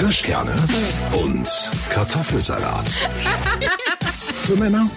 Kirschkerne 0.00 0.54
und 1.12 1.46
Kartoffelsalat. 1.90 2.88
Für 2.88 4.56
Männer 4.56 4.88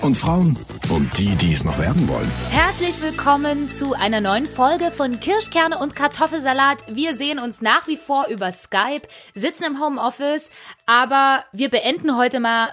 und 0.00 0.16
Frauen 0.16 0.56
und 0.90 1.18
die, 1.18 1.34
die 1.34 1.52
es 1.52 1.64
noch 1.64 1.76
werden 1.80 2.06
wollen. 2.06 2.30
Herzlich 2.50 3.02
willkommen 3.02 3.68
zu 3.68 3.94
einer 3.94 4.20
neuen 4.20 4.46
Folge 4.46 4.92
von 4.92 5.18
Kirschkerne 5.18 5.76
und 5.78 5.96
Kartoffelsalat. 5.96 6.84
Wir 6.86 7.16
sehen 7.16 7.40
uns 7.40 7.62
nach 7.62 7.88
wie 7.88 7.96
vor 7.96 8.28
über 8.28 8.52
Skype, 8.52 9.08
sitzen 9.34 9.64
im 9.64 9.84
Homeoffice, 9.84 10.52
aber 10.86 11.44
wir 11.50 11.68
beenden 11.68 12.16
heute 12.16 12.38
mal 12.38 12.68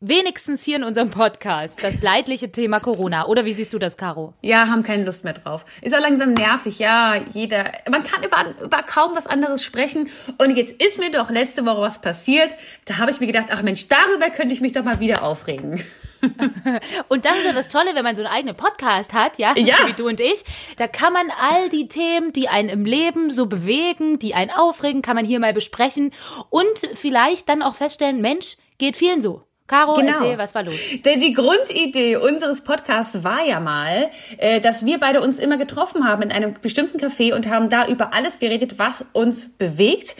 wenigstens 0.00 0.62
hier 0.62 0.76
in 0.76 0.84
unserem 0.84 1.10
Podcast 1.10 1.82
das 1.82 2.02
leidliche 2.02 2.52
Thema 2.52 2.80
Corona. 2.80 3.26
Oder 3.26 3.46
wie 3.46 3.52
siehst 3.52 3.72
du 3.72 3.78
das, 3.78 3.96
Caro? 3.96 4.34
Ja, 4.42 4.68
haben 4.68 4.82
keine 4.82 5.04
Lust 5.04 5.24
mehr 5.24 5.32
drauf. 5.32 5.64
Ist 5.80 5.94
auch 5.94 6.00
langsam 6.00 6.34
nervig, 6.34 6.78
ja. 6.78 7.16
Jeder, 7.32 7.72
man 7.90 8.02
kann 8.02 8.22
über, 8.22 8.62
über 8.62 8.82
kaum 8.82 9.16
was 9.16 9.26
anderes 9.26 9.64
sprechen. 9.64 10.10
Und 10.38 10.56
jetzt 10.56 10.82
ist 10.82 10.98
mir 10.98 11.10
doch 11.10 11.30
letzte 11.30 11.64
Woche 11.64 11.80
was 11.80 12.00
passiert. 12.00 12.54
Da 12.84 12.98
habe 12.98 13.10
ich 13.10 13.20
mir 13.20 13.26
gedacht, 13.26 13.46
ach 13.50 13.62
Mensch, 13.62 13.88
darüber 13.88 14.28
könnte 14.28 14.54
ich 14.54 14.60
mich 14.60 14.72
doch 14.72 14.84
mal 14.84 15.00
wieder 15.00 15.22
aufregen. 15.22 15.82
und 17.08 17.24
das 17.24 17.36
ist 17.38 17.44
ja 17.44 17.52
das 17.52 17.68
Tolle, 17.68 17.94
wenn 17.94 18.04
man 18.04 18.16
so 18.16 18.22
einen 18.22 18.32
eigenen 18.32 18.56
Podcast 18.56 19.14
hat, 19.14 19.38
ja, 19.38 19.54
ja. 19.56 19.76
So 19.80 19.88
wie 19.88 19.92
du 19.92 20.08
und 20.08 20.20
ich. 20.20 20.44
Da 20.76 20.88
kann 20.88 21.12
man 21.12 21.28
all 21.50 21.68
die 21.70 21.88
Themen, 21.88 22.32
die 22.32 22.48
einen 22.48 22.68
im 22.68 22.84
Leben 22.84 23.30
so 23.30 23.46
bewegen, 23.46 24.18
die 24.18 24.34
einen 24.34 24.50
aufregen, 24.50 25.02
kann 25.02 25.16
man 25.16 25.24
hier 25.24 25.40
mal 25.40 25.52
besprechen 25.52 26.12
und 26.50 26.66
vielleicht 26.94 27.48
dann 27.48 27.62
auch 27.62 27.74
feststellen, 27.74 28.20
Mensch, 28.20 28.56
geht 28.78 28.96
vielen 28.96 29.20
so. 29.20 29.45
Caro, 29.66 29.94
genau. 29.94 30.12
erzähl, 30.12 30.38
was 30.38 30.54
war 30.54 30.62
los? 30.62 30.76
Denn 31.04 31.18
die 31.18 31.32
Grundidee 31.32 32.16
unseres 32.16 32.60
Podcasts 32.60 33.24
war 33.24 33.44
ja 33.44 33.58
mal, 33.58 34.10
äh, 34.38 34.60
dass 34.60 34.86
wir 34.86 34.98
beide 35.00 35.20
uns 35.20 35.40
immer 35.40 35.56
getroffen 35.56 36.06
haben 36.06 36.22
in 36.22 36.30
einem 36.30 36.54
bestimmten 36.62 36.98
Café 36.98 37.34
und 37.34 37.48
haben 37.48 37.68
da 37.68 37.86
über 37.86 38.14
alles 38.14 38.38
geredet, 38.38 38.78
was 38.78 39.04
uns 39.12 39.48
bewegt. 39.48 40.14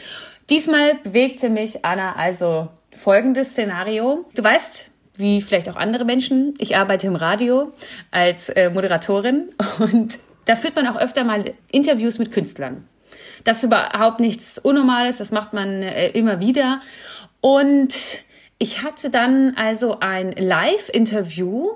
Diesmal 0.49 0.95
bewegte 0.95 1.49
mich, 1.49 1.85
Anna, 1.85 2.15
also 2.17 2.67
folgendes 2.91 3.51
Szenario. 3.51 4.25
Du 4.35 4.43
weißt, 4.43 4.91
wie 5.15 5.41
vielleicht 5.41 5.69
auch 5.69 5.77
andere 5.77 6.03
Menschen, 6.03 6.53
ich 6.57 6.75
arbeite 6.75 7.07
im 7.07 7.15
Radio 7.15 7.71
als 8.11 8.49
äh, 8.49 8.69
Moderatorin 8.69 9.53
und 9.79 10.19
da 10.43 10.55
führt 10.55 10.75
man 10.75 10.87
auch 10.87 10.99
öfter 10.99 11.23
mal 11.23 11.53
Interviews 11.71 12.19
mit 12.19 12.33
Künstlern. 12.33 12.87
Das 13.43 13.57
ist 13.57 13.63
überhaupt 13.63 14.19
nichts 14.19 14.59
Unnormales, 14.59 15.17
das 15.17 15.31
macht 15.31 15.53
man 15.53 15.83
äh, 15.83 16.09
immer 16.09 16.41
wieder. 16.41 16.81
Und 17.39 17.93
ich 18.59 18.83
hatte 18.83 19.09
dann 19.09 19.53
also 19.55 19.99
ein 19.99 20.31
Live-Interview 20.31 21.71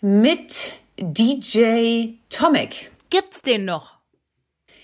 mit 0.00 0.74
DJ 0.98 2.14
Tomek. 2.28 2.90
Gibt's 3.10 3.42
den 3.42 3.64
noch? 3.64 3.94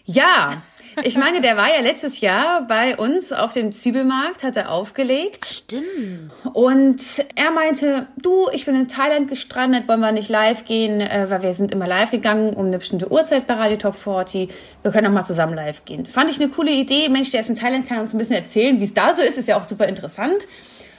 Ja, 0.04 0.62
ich 1.02 1.16
meine, 1.16 1.40
der 1.40 1.56
war 1.56 1.68
ja 1.68 1.80
letztes 1.80 2.20
Jahr 2.20 2.66
bei 2.66 2.96
uns 2.96 3.32
auf 3.32 3.52
dem 3.52 3.72
Zwiebelmarkt, 3.72 4.44
hat 4.44 4.56
er 4.56 4.70
aufgelegt. 4.70 5.44
Stimmt. 5.44 6.30
Und 6.52 7.00
er 7.34 7.50
meinte, 7.50 8.06
du, 8.22 8.48
ich 8.52 8.64
bin 8.64 8.76
in 8.76 8.86
Thailand 8.86 9.28
gestrandet, 9.28 9.88
wollen 9.88 10.00
wir 10.00 10.12
nicht 10.12 10.28
live 10.28 10.64
gehen, 10.64 11.00
äh, 11.00 11.26
weil 11.30 11.42
wir 11.42 11.54
sind 11.54 11.72
immer 11.72 11.88
live 11.88 12.10
gegangen 12.10 12.54
um 12.54 12.66
eine 12.66 12.78
bestimmte 12.78 13.10
Uhrzeit 13.10 13.46
bei 13.46 13.54
Radio 13.54 13.76
Top 13.76 13.96
40. 13.96 14.50
Wir 14.82 14.90
können 14.92 15.08
auch 15.08 15.12
mal 15.12 15.24
zusammen 15.24 15.54
live 15.54 15.84
gehen. 15.84 16.06
Fand 16.06 16.30
ich 16.30 16.40
eine 16.40 16.50
coole 16.50 16.70
Idee. 16.70 17.08
Mensch, 17.08 17.32
der 17.32 17.40
ist 17.40 17.50
in 17.50 17.56
Thailand, 17.56 17.88
kann 17.88 17.98
uns 17.98 18.14
ein 18.14 18.18
bisschen 18.18 18.36
erzählen, 18.36 18.78
wie 18.78 18.84
es 18.84 18.94
da 18.94 19.12
so 19.12 19.22
ist. 19.22 19.36
Ist 19.36 19.48
ja 19.48 19.58
auch 19.58 19.64
super 19.64 19.88
interessant. 19.88 20.46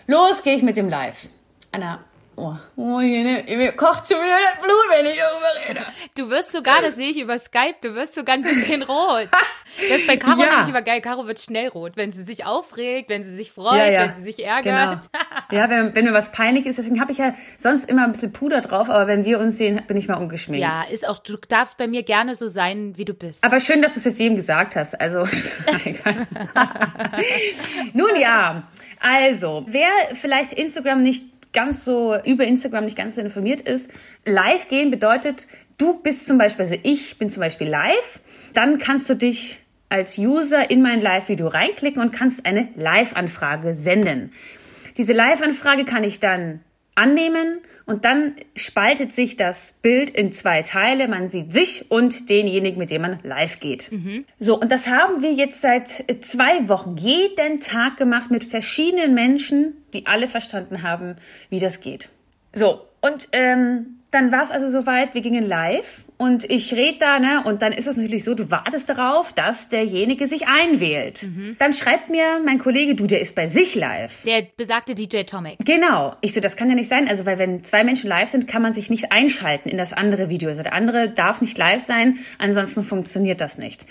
Los 0.07 0.43
gehe 0.43 0.55
ich 0.55 0.61
mit 0.61 0.77
dem 0.77 0.89
Live. 0.89 1.29
Anna, 1.71 1.99
Oh, 2.37 2.53
oh 2.75 2.99
ne, 2.99 3.45
mir 3.47 3.71
kocht 3.71 4.07
schon 4.09 4.17
wieder 4.17 4.37
das 4.41 4.61
Blut, 4.61 4.85
wenn 4.89 5.05
ich 5.05 5.17
darüber 5.17 5.69
rede. 5.69 5.85
Du 6.17 6.29
wirst 6.29 6.51
sogar, 6.51 6.81
das 6.81 6.97
sehe 6.97 7.09
ich 7.09 7.17
über 7.17 7.39
Skype, 7.39 7.75
du 7.81 7.95
wirst 7.95 8.13
sogar 8.13 8.35
ein 8.35 8.41
bisschen 8.41 8.83
rot. 8.83 9.29
Das 9.89 9.99
ist 9.99 10.07
bei 10.07 10.17
Caro 10.17 10.41
ja. 10.41 10.49
nämlich 10.49 10.67
immer 10.67 10.81
geil. 10.81 10.99
Caro 10.99 11.27
wird 11.27 11.39
schnell 11.39 11.69
rot, 11.69 11.93
wenn 11.95 12.11
sie 12.11 12.23
sich 12.23 12.45
aufregt, 12.45 13.09
wenn 13.09 13.23
sie 13.23 13.33
sich 13.33 13.51
freut, 13.53 13.77
ja, 13.77 13.85
ja. 13.85 14.01
wenn 14.01 14.15
sie 14.15 14.23
sich 14.23 14.45
ärgert. 14.45 15.09
Genau. 15.11 15.61
Ja, 15.61 15.69
wenn, 15.69 15.95
wenn 15.95 16.03
mir 16.03 16.11
was 16.13 16.33
peinlich 16.33 16.65
ist, 16.65 16.77
deswegen 16.77 16.99
habe 16.99 17.13
ich 17.13 17.19
ja 17.19 17.33
sonst 17.57 17.89
immer 17.89 18.03
ein 18.03 18.11
bisschen 18.11 18.33
Puder 18.33 18.59
drauf, 18.59 18.89
aber 18.89 19.07
wenn 19.07 19.23
wir 19.23 19.39
uns 19.39 19.57
sehen, 19.57 19.81
bin 19.87 19.95
ich 19.95 20.09
mal 20.09 20.15
ungeschminkt. 20.15 20.61
Ja, 20.61 20.83
ist 20.83 21.07
auch, 21.07 21.19
du 21.19 21.37
darfst 21.47 21.77
bei 21.77 21.87
mir 21.87 22.03
gerne 22.03 22.35
so 22.35 22.49
sein, 22.49 22.97
wie 22.97 23.05
du 23.05 23.13
bist. 23.13 23.45
Aber 23.45 23.61
schön, 23.61 23.81
dass 23.81 23.93
du 23.93 23.99
es 23.99 24.05
jetzt 24.05 24.19
jedem 24.19 24.35
gesagt 24.35 24.75
hast. 24.75 24.99
Also, 24.99 25.19
nun 27.93 28.19
ja, 28.19 28.67
also, 29.05 29.63
wer 29.67 29.89
vielleicht 30.15 30.53
Instagram 30.53 31.03
nicht 31.03 31.25
ganz 31.53 31.85
so 31.85 32.15
über 32.25 32.45
Instagram 32.45 32.85
nicht 32.85 32.97
ganz 32.97 33.17
so 33.17 33.21
informiert 33.21 33.61
ist, 33.61 33.91
live 34.25 34.67
gehen 34.67 34.89
bedeutet, 34.89 35.47
du 35.77 36.01
bist 36.01 36.25
zum 36.25 36.39
Beispiel, 36.39 36.65
also 36.65 36.77
ich 36.81 37.19
bin 37.19 37.29
zum 37.29 37.41
Beispiel 37.41 37.67
live, 37.67 38.19
dann 38.55 38.79
kannst 38.79 39.07
du 39.07 39.13
dich 39.13 39.59
als 39.89 40.17
User 40.17 40.71
in 40.71 40.81
mein 40.81 41.01
Live-Video 41.01 41.45
reinklicken 41.45 42.01
und 42.01 42.13
kannst 42.13 42.47
eine 42.47 42.69
Live-Anfrage 42.73 43.75
senden. 43.75 44.33
Diese 44.97 45.13
Live-Anfrage 45.13 45.85
kann 45.85 46.03
ich 46.03 46.19
dann 46.19 46.61
annehmen 46.95 47.59
und 47.85 48.05
dann 48.05 48.35
spaltet 48.55 49.11
sich 49.11 49.35
das 49.35 49.75
Bild 49.81 50.09
in 50.09 50.31
zwei 50.31 50.63
Teile. 50.63 51.07
Man 51.07 51.27
sieht 51.27 51.51
sich 51.51 51.91
und 51.91 52.29
denjenigen, 52.29 52.79
mit 52.79 52.89
dem 52.89 53.03
man 53.03 53.19
live 53.23 53.59
geht. 53.59 53.91
Mhm. 53.91 54.25
So, 54.39 54.59
und 54.59 54.71
das 54.71 54.87
haben 54.87 55.21
wir 55.21 55.33
jetzt 55.33 55.61
seit 55.61 55.87
zwei 55.87 56.67
Wochen 56.67 56.97
jeden 56.97 57.59
Tag 57.59 57.97
gemacht 57.97 58.31
mit 58.31 58.43
verschiedenen 58.43 59.13
Menschen, 59.13 59.73
die 59.93 60.07
alle 60.07 60.27
verstanden 60.27 60.81
haben, 60.81 61.17
wie 61.49 61.59
das 61.59 61.81
geht. 61.81 62.09
So, 62.53 62.81
und 63.01 63.27
ähm, 63.33 63.99
dann 64.09 64.31
war 64.31 64.43
es 64.43 64.51
also 64.51 64.69
soweit, 64.69 65.13
wir 65.13 65.21
gingen 65.21 65.45
live 65.45 66.04
und 66.17 66.49
ich 66.49 66.73
rede 66.73 66.99
da, 66.99 67.19
ne, 67.19 67.43
und 67.45 67.61
dann 67.61 67.73
ist 67.73 67.87
es 67.87 67.97
natürlich 67.97 68.23
so, 68.23 68.35
du 68.35 68.49
wartest 68.49 68.87
darauf, 68.87 69.33
dass 69.33 69.67
derjenige 69.67 70.27
sich 70.27 70.47
einwählt. 70.47 71.23
Mhm. 71.23 71.55
Dann 71.59 71.73
schreibt 71.73 72.09
mir 72.09 72.39
mein 72.43 72.57
Kollege, 72.57 72.95
du, 72.95 73.05
der 73.05 73.19
ist 73.19 73.35
bei 73.35 73.47
sich 73.47 73.75
live. 73.75 74.23
Der 74.23 74.47
besagte 74.55 74.95
DJ 74.95 75.23
Tomic. 75.23 75.57
Genau. 75.65 76.15
Ich 76.21 76.33
so, 76.33 76.39
das 76.39 76.55
kann 76.55 76.69
ja 76.69 76.75
nicht 76.75 76.89
sein. 76.89 77.09
Also, 77.09 77.25
weil 77.25 77.37
wenn 77.37 77.63
zwei 77.63 77.83
Menschen 77.83 78.07
live 78.07 78.29
sind, 78.29 78.47
kann 78.47 78.61
man 78.61 78.73
sich 78.73 78.89
nicht 78.89 79.11
einschalten 79.11 79.69
in 79.69 79.77
das 79.77 79.91
andere 79.91 80.29
Video. 80.29 80.49
Also 80.49 80.63
der 80.63 80.73
andere 80.73 81.09
darf 81.09 81.41
nicht 81.41 81.57
live 81.57 81.81
sein, 81.81 82.19
ansonsten 82.37 82.83
funktioniert 82.83 83.41
das 83.41 83.57
nicht. 83.57 83.85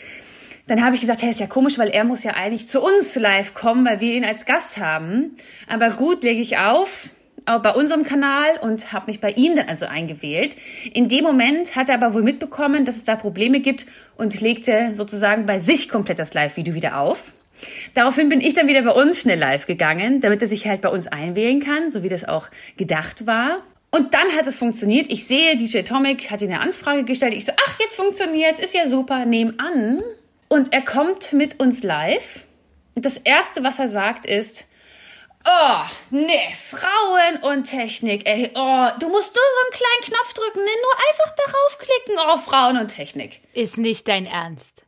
Dann 0.66 0.82
habe 0.82 0.94
ich 0.94 1.02
gesagt, 1.02 1.20
hey, 1.20 1.30
ist 1.30 1.40
ja 1.40 1.46
komisch, 1.46 1.78
weil 1.78 1.90
er 1.90 2.04
muss 2.04 2.24
ja 2.24 2.32
eigentlich 2.32 2.66
zu 2.66 2.80
uns 2.80 3.14
live 3.16 3.52
kommen, 3.52 3.84
weil 3.84 4.00
wir 4.00 4.14
ihn 4.14 4.24
als 4.24 4.46
Gast 4.46 4.78
haben. 4.78 5.36
Aber 5.68 5.90
gut, 5.90 6.22
lege 6.22 6.40
ich 6.40 6.56
auf 6.56 7.10
bei 7.44 7.72
unserem 7.72 8.04
Kanal 8.04 8.58
und 8.60 8.92
habe 8.92 9.06
mich 9.06 9.20
bei 9.20 9.30
ihm 9.32 9.54
dann 9.54 9.68
also 9.68 9.86
eingewählt. 9.86 10.56
In 10.92 11.08
dem 11.08 11.24
Moment 11.24 11.76
hat 11.76 11.88
er 11.88 11.96
aber 11.96 12.14
wohl 12.14 12.22
mitbekommen, 12.22 12.84
dass 12.84 12.96
es 12.96 13.04
da 13.04 13.16
Probleme 13.16 13.60
gibt 13.60 13.86
und 14.16 14.40
legte 14.40 14.92
sozusagen 14.94 15.46
bei 15.46 15.58
sich 15.58 15.88
komplett 15.88 16.18
das 16.18 16.32
Live-Video 16.32 16.74
wieder 16.74 16.98
auf. 16.98 17.32
Daraufhin 17.94 18.28
bin 18.28 18.40
ich 18.40 18.54
dann 18.54 18.66
wieder 18.66 18.82
bei 18.82 18.90
uns 18.90 19.20
schnell 19.20 19.38
live 19.38 19.66
gegangen, 19.66 20.20
damit 20.20 20.42
er 20.42 20.48
sich 20.48 20.66
halt 20.66 20.80
bei 20.80 20.88
uns 20.88 21.06
einwählen 21.06 21.60
kann, 21.60 21.90
so 21.90 22.02
wie 22.02 22.08
das 22.08 22.24
auch 22.24 22.48
gedacht 22.76 23.26
war. 23.26 23.62
Und 23.90 24.12
dann 24.12 24.32
hat 24.32 24.46
es 24.46 24.56
funktioniert. 24.56 25.10
Ich 25.10 25.26
sehe, 25.26 25.56
DJ 25.56 25.82
Tomic 25.82 26.30
hat 26.30 26.42
eine 26.42 26.60
Anfrage 26.60 27.04
gestellt. 27.04 27.34
Ich 27.34 27.44
so, 27.44 27.52
ach, 27.68 27.78
jetzt 27.78 27.94
funktioniert's, 27.94 28.58
ist 28.58 28.74
ja 28.74 28.88
super, 28.88 29.24
nehm 29.24 29.54
an. 29.58 30.02
Und 30.48 30.72
er 30.72 30.82
kommt 30.82 31.32
mit 31.32 31.60
uns 31.60 31.82
live. 31.82 32.44
Und 32.96 33.04
das 33.04 33.18
erste, 33.18 33.62
was 33.62 33.78
er 33.78 33.88
sagt, 33.88 34.26
ist, 34.26 34.66
Oh, 35.46 35.80
nee, 36.10 36.54
Frauen 36.70 37.42
und 37.42 37.64
Technik, 37.64 38.26
ey. 38.26 38.50
Oh, 38.54 38.88
du 38.98 39.08
musst 39.08 39.34
nur 39.34 39.44
so 39.44 39.60
einen 39.62 39.72
kleinen 39.72 40.04
Knopf 40.04 40.32
drücken, 40.32 40.60
ne? 40.60 40.70
Nur 40.82 40.94
einfach 41.10 41.36
darauf 41.36 41.78
klicken. 41.78 42.16
Oh, 42.26 42.38
Frauen 42.38 42.78
und 42.78 42.88
Technik. 42.88 43.40
Ist 43.52 43.76
nicht 43.76 44.08
dein 44.08 44.26
Ernst. 44.26 44.86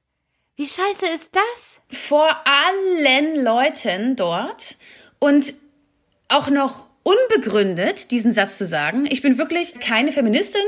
Wie 0.57 0.67
scheiße 0.67 1.07
ist 1.09 1.37
das? 1.37 1.83
Vor 1.91 2.35
allen 2.47 3.45
Leuten 3.45 4.17
dort 4.17 4.77
und 5.19 5.53
auch 6.29 6.49
noch 6.49 6.87
unbegründet, 7.03 8.11
diesen 8.11 8.33
Satz 8.33 8.57
zu 8.57 8.67
sagen. 8.67 9.07
Ich 9.11 9.21
bin 9.21 9.37
wirklich 9.37 9.79
keine 9.81 10.13
Feministin, 10.13 10.63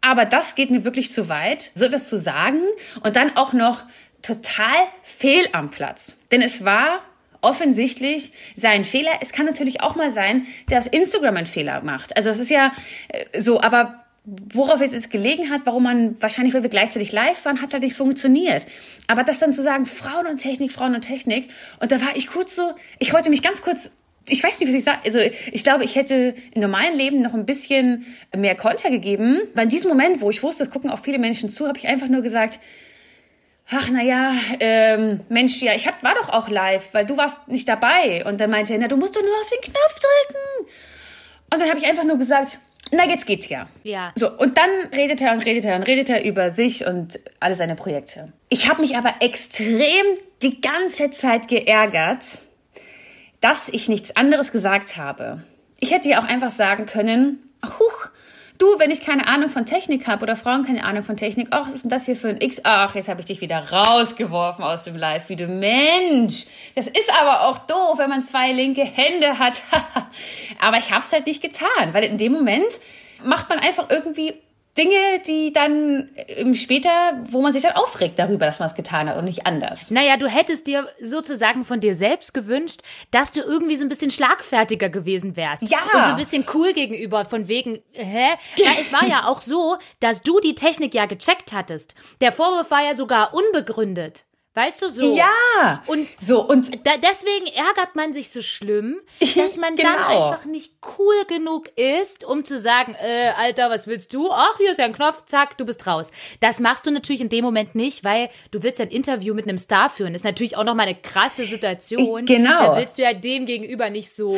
aber 0.00 0.24
das 0.24 0.56
geht 0.56 0.70
mir 0.70 0.84
wirklich 0.84 1.12
zu 1.12 1.28
weit, 1.28 1.70
so 1.76 1.84
etwas 1.84 2.08
zu 2.08 2.18
sagen 2.18 2.62
und 3.04 3.14
dann 3.14 3.36
auch 3.36 3.52
noch 3.52 3.84
total 4.22 4.74
fehl 5.04 5.48
am 5.52 5.70
Platz. 5.70 6.16
Denn 6.32 6.42
es 6.42 6.64
war 6.64 7.00
offensichtlich 7.42 8.32
sein 8.56 8.84
Fehler. 8.84 9.12
Es 9.20 9.32
kann 9.32 9.46
natürlich 9.46 9.80
auch 9.80 9.96
mal 9.96 10.12
sein, 10.12 10.46
dass 10.68 10.86
Instagram 10.86 11.36
einen 11.36 11.46
Fehler 11.46 11.82
macht. 11.82 12.16
Also 12.16 12.30
es 12.30 12.38
ist 12.38 12.50
ja 12.50 12.72
äh, 13.08 13.40
so, 13.40 13.60
aber 13.60 14.04
worauf 14.24 14.80
es 14.80 14.92
jetzt 14.92 15.10
gelegen 15.10 15.50
hat, 15.50 15.62
warum 15.64 15.84
man 15.84 16.20
wahrscheinlich, 16.20 16.54
weil 16.54 16.62
wir 16.62 16.70
gleichzeitig 16.70 17.10
live 17.10 17.42
waren, 17.44 17.62
hat 17.62 17.72
halt 17.72 17.82
nicht 17.82 17.96
funktioniert. 17.96 18.66
Aber 19.06 19.24
das 19.24 19.38
dann 19.38 19.52
zu 19.52 19.62
sagen, 19.62 19.86
Frauen 19.86 20.26
und 20.26 20.36
Technik, 20.36 20.72
Frauen 20.72 20.94
und 20.94 21.02
Technik, 21.02 21.48
und 21.80 21.90
da 21.90 22.00
war 22.00 22.14
ich 22.14 22.26
kurz 22.26 22.54
so, 22.54 22.72
ich 22.98 23.12
wollte 23.12 23.30
mich 23.30 23.42
ganz 23.42 23.62
kurz 23.62 23.92
ich 24.28 24.44
weiß 24.44 24.60
nicht, 24.60 24.68
was 24.68 24.76
ich 24.76 24.84
sage. 24.84 24.98
Also 25.04 25.18
ich 25.18 25.64
glaube, 25.64 25.84
ich 25.84 25.96
hätte 25.96 26.34
im 26.52 26.60
normalen 26.60 26.96
Leben 26.96 27.22
noch 27.22 27.34
ein 27.34 27.46
bisschen 27.46 28.06
mehr 28.36 28.54
Konter 28.54 28.90
gegeben. 28.90 29.40
In 29.60 29.68
diesem 29.68 29.88
Moment, 29.88 30.20
wo 30.20 30.30
ich 30.30 30.42
wusste, 30.42 30.62
es 30.62 30.70
gucken 30.70 30.90
auch 30.90 31.00
viele 31.00 31.18
Menschen 31.18 31.50
zu, 31.50 31.66
habe 31.66 31.78
ich 31.78 31.88
einfach 31.88 32.08
nur 32.08 32.22
gesagt, 32.22 32.60
ach 33.70 33.88
naja, 33.90 34.32
ähm, 34.60 35.20
Mensch, 35.28 35.62
ja, 35.62 35.74
ich 35.74 35.86
hab, 35.86 36.02
war 36.02 36.14
doch 36.14 36.28
auch 36.28 36.48
live, 36.48 36.92
weil 36.92 37.06
du 37.06 37.16
warst 37.16 37.48
nicht 37.48 37.68
dabei. 37.68 38.24
Und 38.24 38.40
dann 38.40 38.50
meinte 38.50 38.72
er, 38.72 38.78
na, 38.78 38.88
du 38.88 38.96
musst 38.96 39.16
doch 39.16 39.22
nur 39.22 39.40
auf 39.40 39.48
den 39.48 39.60
Knopf 39.60 40.00
drücken. 40.00 40.70
Und 41.52 41.60
dann 41.60 41.68
habe 41.68 41.78
ich 41.78 41.86
einfach 41.86 42.04
nur 42.04 42.18
gesagt, 42.18 42.58
na, 42.92 43.06
jetzt 43.06 43.26
geht's 43.26 43.48
ja. 43.48 43.68
Ja. 43.82 44.12
So, 44.16 44.30
und 44.30 44.56
dann 44.56 44.70
redet 44.94 45.20
er 45.20 45.32
und 45.32 45.44
redet 45.44 45.64
er 45.64 45.76
und 45.76 45.84
redet 45.84 46.08
er 46.08 46.24
über 46.24 46.50
sich 46.50 46.86
und 46.86 47.20
alle 47.38 47.54
seine 47.54 47.76
Projekte. 47.76 48.32
Ich 48.48 48.68
habe 48.68 48.80
mich 48.80 48.96
aber 48.96 49.14
extrem 49.20 50.06
die 50.42 50.60
ganze 50.60 51.10
Zeit 51.10 51.48
geärgert, 51.48 52.42
dass 53.40 53.68
ich 53.68 53.88
nichts 53.88 54.16
anderes 54.16 54.52
gesagt 54.52 54.96
habe. 54.96 55.42
Ich 55.78 55.92
hätte 55.92 56.08
ja 56.08 56.20
auch 56.20 56.28
einfach 56.28 56.50
sagen 56.50 56.86
können, 56.86 57.38
ach, 57.60 57.78
huch, 57.78 58.08
du, 58.60 58.78
wenn 58.78 58.90
ich 58.90 59.00
keine 59.00 59.26
Ahnung 59.26 59.48
von 59.50 59.66
Technik 59.66 60.06
habe 60.06 60.22
oder 60.22 60.36
Frauen 60.36 60.64
keine 60.64 60.84
Ahnung 60.84 61.02
von 61.02 61.16
Technik, 61.16 61.48
ach, 61.50 61.66
was 61.66 61.74
ist 61.74 61.82
denn 61.84 61.90
das 61.90 62.06
hier 62.06 62.16
für 62.16 62.28
ein 62.28 62.40
X? 62.40 62.60
Ach, 62.64 62.94
jetzt 62.94 63.08
habe 63.08 63.20
ich 63.20 63.26
dich 63.26 63.40
wieder 63.40 63.70
rausgeworfen 63.70 64.64
aus 64.64 64.84
dem 64.84 64.96
Live, 64.96 65.28
wie 65.28 65.36
du 65.36 65.46
Mensch. 65.46 66.46
Das 66.74 66.86
ist 66.86 67.10
aber 67.20 67.48
auch 67.48 67.58
doof, 67.58 67.98
wenn 67.98 68.10
man 68.10 68.22
zwei 68.22 68.52
linke 68.52 68.82
Hände 68.82 69.38
hat. 69.38 69.62
aber 70.60 70.78
ich 70.78 70.90
habe 70.90 71.04
es 71.04 71.12
halt 71.12 71.26
nicht 71.26 71.42
getan, 71.42 71.92
weil 71.92 72.04
in 72.04 72.18
dem 72.18 72.32
Moment 72.32 72.78
macht 73.24 73.48
man 73.48 73.58
einfach 73.58 73.86
irgendwie 73.90 74.34
Dinge, 74.80 75.20
die 75.26 75.52
dann 75.52 76.08
ähm, 76.28 76.54
später, 76.54 77.22
wo 77.30 77.42
man 77.42 77.52
sich 77.52 77.62
dann 77.62 77.72
aufregt 77.72 78.18
darüber, 78.18 78.46
dass 78.46 78.58
man 78.58 78.68
es 78.68 78.74
getan 78.74 79.08
hat 79.08 79.16
und 79.16 79.24
nicht 79.24 79.46
anders. 79.46 79.90
Naja, 79.90 80.16
du 80.16 80.26
hättest 80.26 80.66
dir 80.66 80.88
sozusagen 81.00 81.64
von 81.64 81.80
dir 81.80 81.94
selbst 81.94 82.32
gewünscht, 82.32 82.80
dass 83.10 83.32
du 83.32 83.40
irgendwie 83.40 83.76
so 83.76 83.84
ein 83.84 83.88
bisschen 83.88 84.10
schlagfertiger 84.10 84.88
gewesen 84.88 85.36
wärst. 85.36 85.68
Ja. 85.70 85.78
Und 85.94 86.04
so 86.04 86.10
ein 86.10 86.16
bisschen 86.16 86.44
cool 86.54 86.72
gegenüber, 86.72 87.24
von 87.24 87.48
wegen, 87.48 87.80
hä? 87.92 88.28
Ja, 88.56 88.72
es 88.80 88.92
war 88.92 89.06
ja 89.06 89.26
auch 89.26 89.40
so, 89.40 89.76
dass 90.00 90.22
du 90.22 90.40
die 90.40 90.54
Technik 90.54 90.94
ja 90.94 91.06
gecheckt 91.06 91.52
hattest. 91.52 91.94
Der 92.20 92.32
Vorwurf 92.32 92.70
war 92.70 92.82
ja 92.82 92.94
sogar 92.94 93.32
unbegründet. 93.34 94.24
Weißt 94.54 94.82
du 94.82 94.88
so? 94.88 95.16
Ja. 95.16 95.82
Und 95.86 96.08
so 96.20 96.42
und 96.46 96.70
da, 96.84 96.92
deswegen 96.96 97.46
ärgert 97.54 97.94
man 97.94 98.12
sich 98.12 98.30
so 98.30 98.42
schlimm, 98.42 99.00
dass 99.36 99.58
man 99.58 99.76
Genau. 99.76 99.90
dann 99.92 100.02
einfach 100.04 100.44
nicht 100.44 100.72
cool 100.98 101.14
genug 101.28 101.68
ist, 101.78 102.24
um 102.24 102.44
zu 102.44 102.58
sagen, 102.58 102.96
äh, 103.00 103.28
Alter, 103.38 103.70
was 103.70 103.86
willst 103.86 104.12
du? 104.12 104.28
Ach, 104.32 104.56
hier 104.58 104.72
ist 104.72 104.78
ja 104.78 104.86
ein 104.86 104.92
Knopf, 104.92 105.24
zack, 105.26 105.56
du 105.56 105.64
bist 105.64 105.86
raus. 105.86 106.10
Das 106.40 106.58
machst 106.58 106.84
du 106.84 106.90
natürlich 106.90 107.20
in 107.20 107.28
dem 107.28 107.44
Moment 107.44 107.76
nicht, 107.76 108.02
weil 108.02 108.28
du 108.50 108.62
willst 108.64 108.80
ein 108.80 108.88
Interview 108.88 109.34
mit 109.34 109.46
einem 109.48 109.58
Star 109.58 109.88
führen. 109.88 110.12
Das 110.14 110.22
ist 110.22 110.24
natürlich 110.26 110.56
auch 110.56 110.64
nochmal 110.64 110.86
eine 110.88 110.96
krasse 111.00 111.44
Situation. 111.44 112.26
Genau. 112.26 112.58
Da 112.58 112.76
willst 112.76 112.98
du 112.98 113.02
ja 113.02 113.12
dem 113.14 113.46
gegenüber 113.46 113.88
nicht 113.88 114.10
so, 114.12 114.36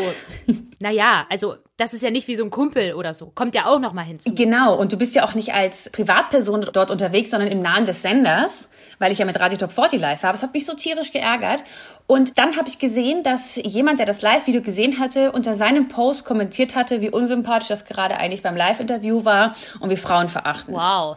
naja, 0.83 1.27
also 1.31 1.55
das 1.77 1.95
ist 1.95 2.03
ja 2.03 2.11
nicht 2.11 2.27
wie 2.27 2.35
so 2.35 2.43
ein 2.43 2.51
Kumpel 2.51 2.95
oder 2.95 3.15
so. 3.15 3.27
Kommt 3.27 3.55
ja 3.55 3.67
auch 3.67 3.79
nochmal 3.79 4.05
hinzu. 4.05 4.35
Genau, 4.35 4.77
und 4.77 4.93
du 4.93 4.99
bist 4.99 5.15
ja 5.15 5.25
auch 5.25 5.35
nicht 5.35 5.55
als 5.55 5.89
Privatperson 5.91 6.69
dort 6.73 6.91
unterwegs, 6.91 7.31
sondern 7.31 7.51
im 7.51 7.63
Nahen 7.63 7.87
des 7.87 8.03
Senders, 8.03 8.69
weil 8.99 9.13
ich 9.13 9.19
ja 9.19 9.25
mit 9.25 9.39
Radio 9.39 9.59
Top 9.59 9.73
40 9.73 10.01
live 10.01 10.23
war. 10.25 10.33
Das 10.33 10.43
hat 10.43 10.53
mich 10.53 10.67
so 10.67 10.75
tierisch 10.75 11.13
geärgert. 11.13 11.63
Und 12.09 12.37
dann 12.37 12.57
habe 12.57 12.69
ich 12.69 12.81
gesehen, 12.81 13.23
dass 13.23 13.57
jemand, 13.57 14.01
der 14.01 14.07
das 14.07 14.23
Live-Video 14.23 14.61
gesehen 14.61 14.99
hatte, 14.99 15.31
unter 15.31 15.55
seinem 15.55 15.87
Post 15.87 16.25
kommentiert 16.25 16.75
hatte, 16.75 17.01
wie 17.01 17.11
unsympathisch 17.11 17.69
das 17.69 17.85
gerade 17.85 18.17
eigentlich 18.17 18.43
beim 18.43 18.57
Live-Interview 18.57 19.25
war 19.25 19.55
und 19.79 19.89
wie 19.89 19.97
Frauen 19.97 20.29
verachten. 20.29 20.75
Wow. 20.75 21.17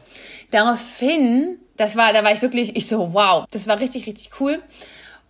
Daraufhin, 0.51 1.57
das 1.75 1.95
war, 1.95 2.13
da 2.13 2.23
war 2.23 2.31
ich 2.33 2.43
wirklich, 2.43 2.75
ich 2.75 2.87
so, 2.87 3.13
wow, 3.13 3.45
das 3.49 3.67
war 3.67 3.79
richtig, 3.79 4.05
richtig 4.05 4.29
cool. 4.39 4.61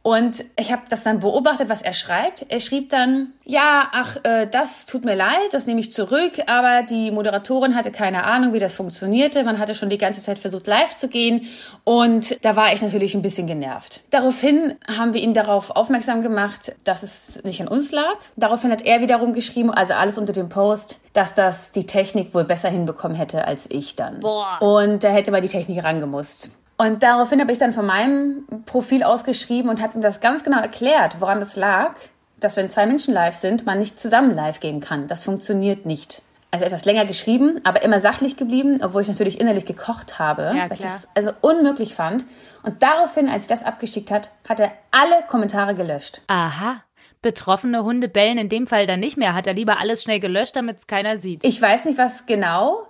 Und 0.06 0.46
ich 0.56 0.72
habe 0.72 0.84
das 0.88 1.02
dann 1.02 1.20
beobachtet, 1.20 1.68
was 1.68 1.82
er 1.82 1.94
schreibt. 1.94 2.46
Er 2.50 2.60
schrieb 2.60 2.92
dann, 2.92 3.34
ja, 3.44 3.88
ach, 3.92 4.18
äh, 4.22 4.46
das 4.46 4.86
tut 4.86 5.04
mir 5.04 5.16
leid, 5.16 5.52
das 5.52 5.66
nehme 5.66 5.80
ich 5.80 5.92
zurück, 5.92 6.34
aber 6.46 6.84
die 6.84 7.10
Moderatorin 7.10 7.76
hatte 7.76 7.90
keine 7.90 8.24
Ahnung, 8.24 8.54
wie 8.54 8.60
das 8.60 8.76
funktionierte. 8.76 9.44
Man 9.44 9.58
hatte 9.58 9.74
schon 9.74 9.90
die 9.90 9.98
ganze 9.98 10.22
Zeit 10.22 10.38
versucht, 10.38 10.68
live 10.68 10.96
zu 10.96 11.08
gehen 11.08 11.48
und 11.86 12.46
da 12.46 12.56
war 12.56 12.72
ich 12.72 12.84
natürlich 12.84 13.16
ein 13.16 13.24
bisschen 13.24 13.48
genervt. 13.48 14.04
Daraufhin 14.12 14.76
haben 14.88 15.16
wir 15.16 15.22
ihn 15.22 15.34
darauf 15.34 15.72
aufmerksam 15.72 16.22
gemacht, 16.22 16.76
dass 16.84 17.02
es 17.02 17.44
nicht 17.44 17.60
an 17.60 17.68
uns 17.68 17.92
lag. 17.92 18.18
Daraufhin 18.36 18.70
hat 18.70 18.84
er 18.86 19.02
wiederum 19.02 19.34
geschrieben, 19.34 19.72
also 19.72 19.94
alles 19.94 20.20
unter 20.20 20.34
dem 20.34 20.50
Post, 20.50 20.98
dass 21.14 21.34
das 21.34 21.72
die 21.72 21.88
Technik 21.88 22.36
wohl 22.36 22.44
besser 22.44 22.70
hinbekommen 22.70 23.18
hätte 23.18 23.48
als 23.48 23.68
ich 23.72 23.96
dann. 23.96 24.20
Boah. 24.20 24.62
Und 24.62 25.04
da 25.04 25.10
hätte 25.10 25.32
mal 25.32 25.42
die 25.42 25.48
Technik 25.48 25.84
rangemusst. 25.84 26.52
Und 26.78 27.04
daraufhin 27.04 27.40
habe 27.40 27.52
ich 27.52 27.58
dann 27.58 27.74
von 27.74 27.86
meinem 27.86 28.46
Profil 28.66 29.04
ausgeschrieben 29.04 29.70
und 29.70 29.82
habe 29.82 29.98
ihm 29.98 30.02
das 30.02 30.20
ganz 30.20 30.44
genau 30.44 30.60
erklärt, 30.60 31.22
woran 31.22 31.40
das 31.40 31.56
lag, 31.56 31.94
dass 32.40 32.58
wenn 32.58 32.70
zwei 32.70 32.86
Menschen 32.86 33.14
live 33.14 33.36
sind, 33.36 33.66
man 33.66 33.80
nicht 33.80 34.00
zusammen 34.00 34.36
live 34.36 34.60
gehen 34.60 34.82
kann. 34.82 35.08
Das 35.08 35.24
funktioniert 35.24 35.86
nicht. 35.86 36.22
Also 36.52 36.66
etwas 36.66 36.86
länger 36.86 37.06
geschrieben, 37.06 37.60
aber 37.64 37.82
immer 37.84 38.00
sachlich 38.00 38.38
geblieben, 38.38 38.80
obwohl 38.82 39.02
ich 39.02 39.08
natürlich 39.08 39.40
innerlich 39.42 39.66
gekocht 39.66 40.20
habe, 40.20 40.54
Ja, 40.56 40.70
weil 40.70 40.74
ich 40.74 40.80
das 40.80 41.10
also 41.14 41.32
unmöglich 41.42 41.94
fand. 41.96 42.26
Und 42.64 42.82
daraufhin, 42.82 43.28
als 43.28 43.44
ich 43.44 43.50
das 43.50 43.64
abgeschickt 43.64 44.12
hat, 44.12 44.32
hat 44.48 44.60
er 44.60 44.72
alle 44.92 45.24
Kommentare 45.28 45.76
gelöscht. 45.76 46.22
Aha. 46.28 46.82
Betroffene 47.22 47.84
Hunde 47.84 48.08
bellen 48.08 48.38
in 48.38 48.50
dem 48.50 48.68
Fall 48.68 48.86
dann 48.86 49.00
nicht 49.00 49.18
mehr. 49.18 49.34
Hat 49.34 49.48
er 49.48 49.54
lieber 49.54 49.80
alles 49.80 50.04
schnell 50.04 50.20
gelöscht, 50.20 50.56
damit 50.56 50.78
es 50.78 50.88
keiner 50.88 51.18
sieht. 51.18 51.44
Ich 51.44 51.62
weiß 51.62 51.86
nicht, 51.86 51.98
was 51.98 52.26
genau. 52.26 52.88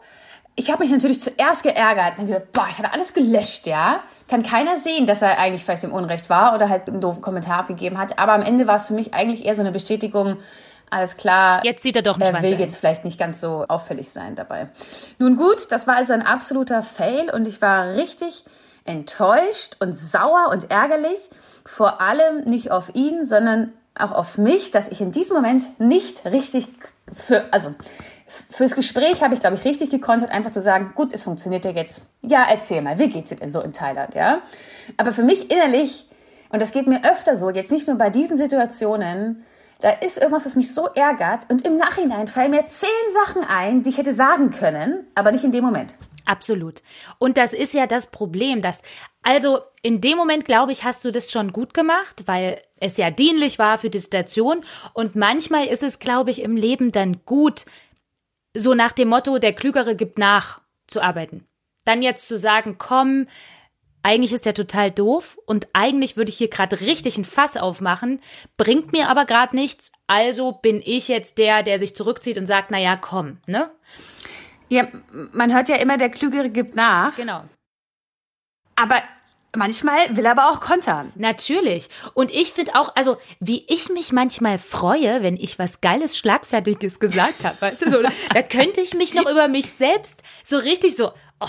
Ich 0.55 0.71
habe 0.71 0.83
mich 0.83 0.91
natürlich 0.91 1.19
zuerst 1.19 1.63
geärgert. 1.63 2.17
Dann 2.17 2.27
gedacht, 2.27 2.51
boah, 2.53 2.67
ich 2.69 2.77
hatte 2.77 2.93
alles 2.93 3.13
gelöscht, 3.13 3.67
ja. 3.67 4.01
Kann 4.27 4.41
keiner 4.41 4.77
sehen, 4.77 5.05
dass 5.05 5.21
er 5.21 5.37
eigentlich 5.37 5.63
vielleicht 5.63 5.83
im 5.83 5.93
Unrecht 5.93 6.29
war 6.29 6.55
oder 6.55 6.69
halt 6.69 6.87
einen 6.87 7.01
doofen 7.01 7.21
Kommentar 7.21 7.59
abgegeben 7.59 7.97
hat. 7.97 8.17
Aber 8.17 8.33
am 8.33 8.41
Ende 8.41 8.65
war 8.65 8.77
es 8.77 8.87
für 8.87 8.93
mich 8.93 9.13
eigentlich 9.13 9.45
eher 9.45 9.55
so 9.55 9.61
eine 9.61 9.71
Bestätigung, 9.71 10.37
alles 10.89 11.17
klar. 11.17 11.61
Jetzt 11.63 11.83
sieht 11.83 11.95
er 11.95 12.01
doch 12.01 12.15
einen 12.19 12.35
er 12.35 12.41
will 12.41 12.53
ein. 12.53 12.59
jetzt 12.59 12.77
vielleicht 12.77 13.05
nicht 13.05 13.19
ganz 13.19 13.41
so 13.41 13.65
auffällig 13.67 14.09
sein 14.09 14.35
dabei. 14.35 14.69
Nun 15.19 15.35
gut, 15.35 15.71
das 15.71 15.87
war 15.87 15.95
also 15.97 16.13
ein 16.13 16.21
absoluter 16.21 16.83
Fail 16.83 17.29
und 17.31 17.47
ich 17.47 17.61
war 17.61 17.95
richtig 17.95 18.45
enttäuscht 18.85 19.77
und 19.79 19.93
sauer 19.93 20.49
und 20.51 20.71
ärgerlich. 20.71 21.19
Vor 21.65 22.01
allem 22.01 22.45
nicht 22.45 22.71
auf 22.71 22.93
ihn, 22.93 23.25
sondern 23.25 23.73
auch 23.97 24.11
auf 24.11 24.37
mich, 24.37 24.71
dass 24.71 24.87
ich 24.89 25.01
in 25.01 25.11
diesem 25.11 25.35
Moment 25.35 25.79
nicht 25.79 26.25
richtig 26.25 26.67
für, 27.11 27.45
also 27.51 27.73
fürs 28.27 28.75
Gespräch 28.75 29.21
habe 29.21 29.33
ich, 29.33 29.39
glaube 29.39 29.55
ich, 29.55 29.65
richtig 29.65 29.89
gekontert, 29.89 30.31
einfach 30.31 30.51
zu 30.51 30.61
sagen, 30.61 30.93
gut, 30.95 31.13
es 31.13 31.23
funktioniert 31.23 31.65
ja 31.65 31.71
jetzt. 31.71 32.01
Ja, 32.21 32.45
erzähl 32.49 32.81
mal, 32.81 32.97
wie 32.97 33.09
geht's 33.09 33.29
dir 33.29 33.35
denn 33.35 33.49
so 33.49 33.61
in 33.61 33.73
Thailand, 33.73 34.15
ja? 34.15 34.41
Aber 34.97 35.11
für 35.13 35.23
mich 35.23 35.51
innerlich, 35.51 36.07
und 36.49 36.61
das 36.61 36.71
geht 36.71 36.87
mir 36.87 37.03
öfter 37.05 37.35
so, 37.35 37.49
jetzt 37.49 37.71
nicht 37.71 37.87
nur 37.87 37.97
bei 37.97 38.09
diesen 38.09 38.37
Situationen, 38.37 39.45
da 39.81 39.89
ist 39.89 40.17
irgendwas, 40.17 40.45
was 40.45 40.55
mich 40.55 40.73
so 40.73 40.87
ärgert 40.87 41.49
und 41.49 41.67
im 41.67 41.77
Nachhinein 41.77 42.27
fallen 42.27 42.51
mir 42.51 42.65
zehn 42.65 42.89
Sachen 43.25 43.43
ein, 43.43 43.83
die 43.83 43.89
ich 43.89 43.97
hätte 43.97 44.13
sagen 44.13 44.49
können, 44.49 45.05
aber 45.15 45.31
nicht 45.31 45.43
in 45.43 45.51
dem 45.51 45.63
Moment. 45.63 45.95
Absolut. 46.25 46.81
Und 47.19 47.37
das 47.37 47.53
ist 47.53 47.73
ja 47.73 47.85
das 47.85 48.09
Problem, 48.09 48.61
dass, 48.61 48.81
also 49.21 49.59
in 49.83 50.01
dem 50.01 50.17
Moment, 50.17 50.45
glaube 50.45 50.71
ich, 50.71 50.83
hast 50.83 51.05
du 51.05 51.11
das 51.11 51.31
schon 51.31 51.53
gut 51.53 51.75
gemacht, 51.75 52.23
weil 52.25 52.59
es 52.79 52.97
ja 52.97 53.11
dienlich 53.11 53.59
war 53.59 53.77
für 53.77 53.89
die 53.89 53.99
Situation. 53.99 54.63
Und 54.93 55.15
manchmal 55.15 55.67
ist 55.67 55.83
es, 55.83 55.99
glaube 55.99 56.31
ich, 56.31 56.41
im 56.41 56.57
Leben 56.57 56.91
dann 56.91 57.21
gut, 57.25 57.65
so 58.55 58.73
nach 58.73 58.91
dem 58.91 59.09
Motto, 59.09 59.37
der 59.37 59.53
Klügere 59.53 59.95
gibt 59.95 60.17
nach 60.17 60.61
zu 60.87 61.01
arbeiten. 61.01 61.45
Dann 61.83 62.01
jetzt 62.01 62.27
zu 62.27 62.37
sagen, 62.37 62.77
komm, 62.77 63.27
eigentlich 64.01 64.33
ist 64.33 64.45
der 64.45 64.53
total 64.53 64.91
doof 64.91 65.37
und 65.45 65.67
eigentlich 65.73 66.15
würde 66.15 66.29
ich 66.29 66.37
hier 66.37 66.49
gerade 66.49 66.79
richtig 66.81 67.17
ein 67.17 67.25
Fass 67.25 67.57
aufmachen, 67.57 68.21
bringt 68.55 68.91
mir 68.91 69.09
aber 69.09 69.25
gerade 69.25 69.55
nichts, 69.55 69.91
also 70.07 70.51
bin 70.51 70.81
ich 70.83 71.07
jetzt 71.07 71.37
der, 71.39 71.63
der 71.63 71.79
sich 71.79 71.95
zurückzieht 71.95 72.37
und 72.37 72.45
sagt, 72.45 72.69
na 72.71 72.79
ja, 72.79 72.95
komm, 72.97 73.37
ne? 73.47 73.71
Ja, 74.69 74.87
man 75.31 75.53
hört 75.53 75.69
ja 75.69 75.75
immer, 75.75 75.97
der 75.97 76.09
Klügere 76.09 76.49
gibt 76.49 76.75
nach, 76.75 77.15
Genau. 77.15 77.43
aber 78.75 79.01
manchmal 79.55 80.15
will 80.15 80.25
er 80.25 80.31
aber 80.31 80.49
auch 80.49 80.59
kontern. 80.59 81.11
Natürlich. 81.15 81.89
Und 82.13 82.31
ich 82.31 82.51
finde 82.53 82.75
auch, 82.75 82.95
also 82.95 83.17
wie 83.39 83.65
ich 83.67 83.89
mich 83.89 84.11
manchmal 84.11 84.57
freue, 84.57 85.23
wenn 85.23 85.37
ich 85.37 85.59
was 85.59 85.81
Geiles, 85.81 86.17
Schlagfertiges 86.17 86.99
gesagt 86.99 87.43
habe. 87.43 87.59
Weißt 87.59 87.81
du, 87.81 87.91
so, 87.91 88.01
da 88.01 88.41
könnte 88.41 88.81
ich 88.81 88.93
mich 88.93 89.13
noch 89.13 89.29
über 89.29 89.47
mich 89.47 89.71
selbst 89.71 90.23
so 90.43 90.57
richtig 90.57 90.95
so, 90.95 91.11
oh, 91.39 91.47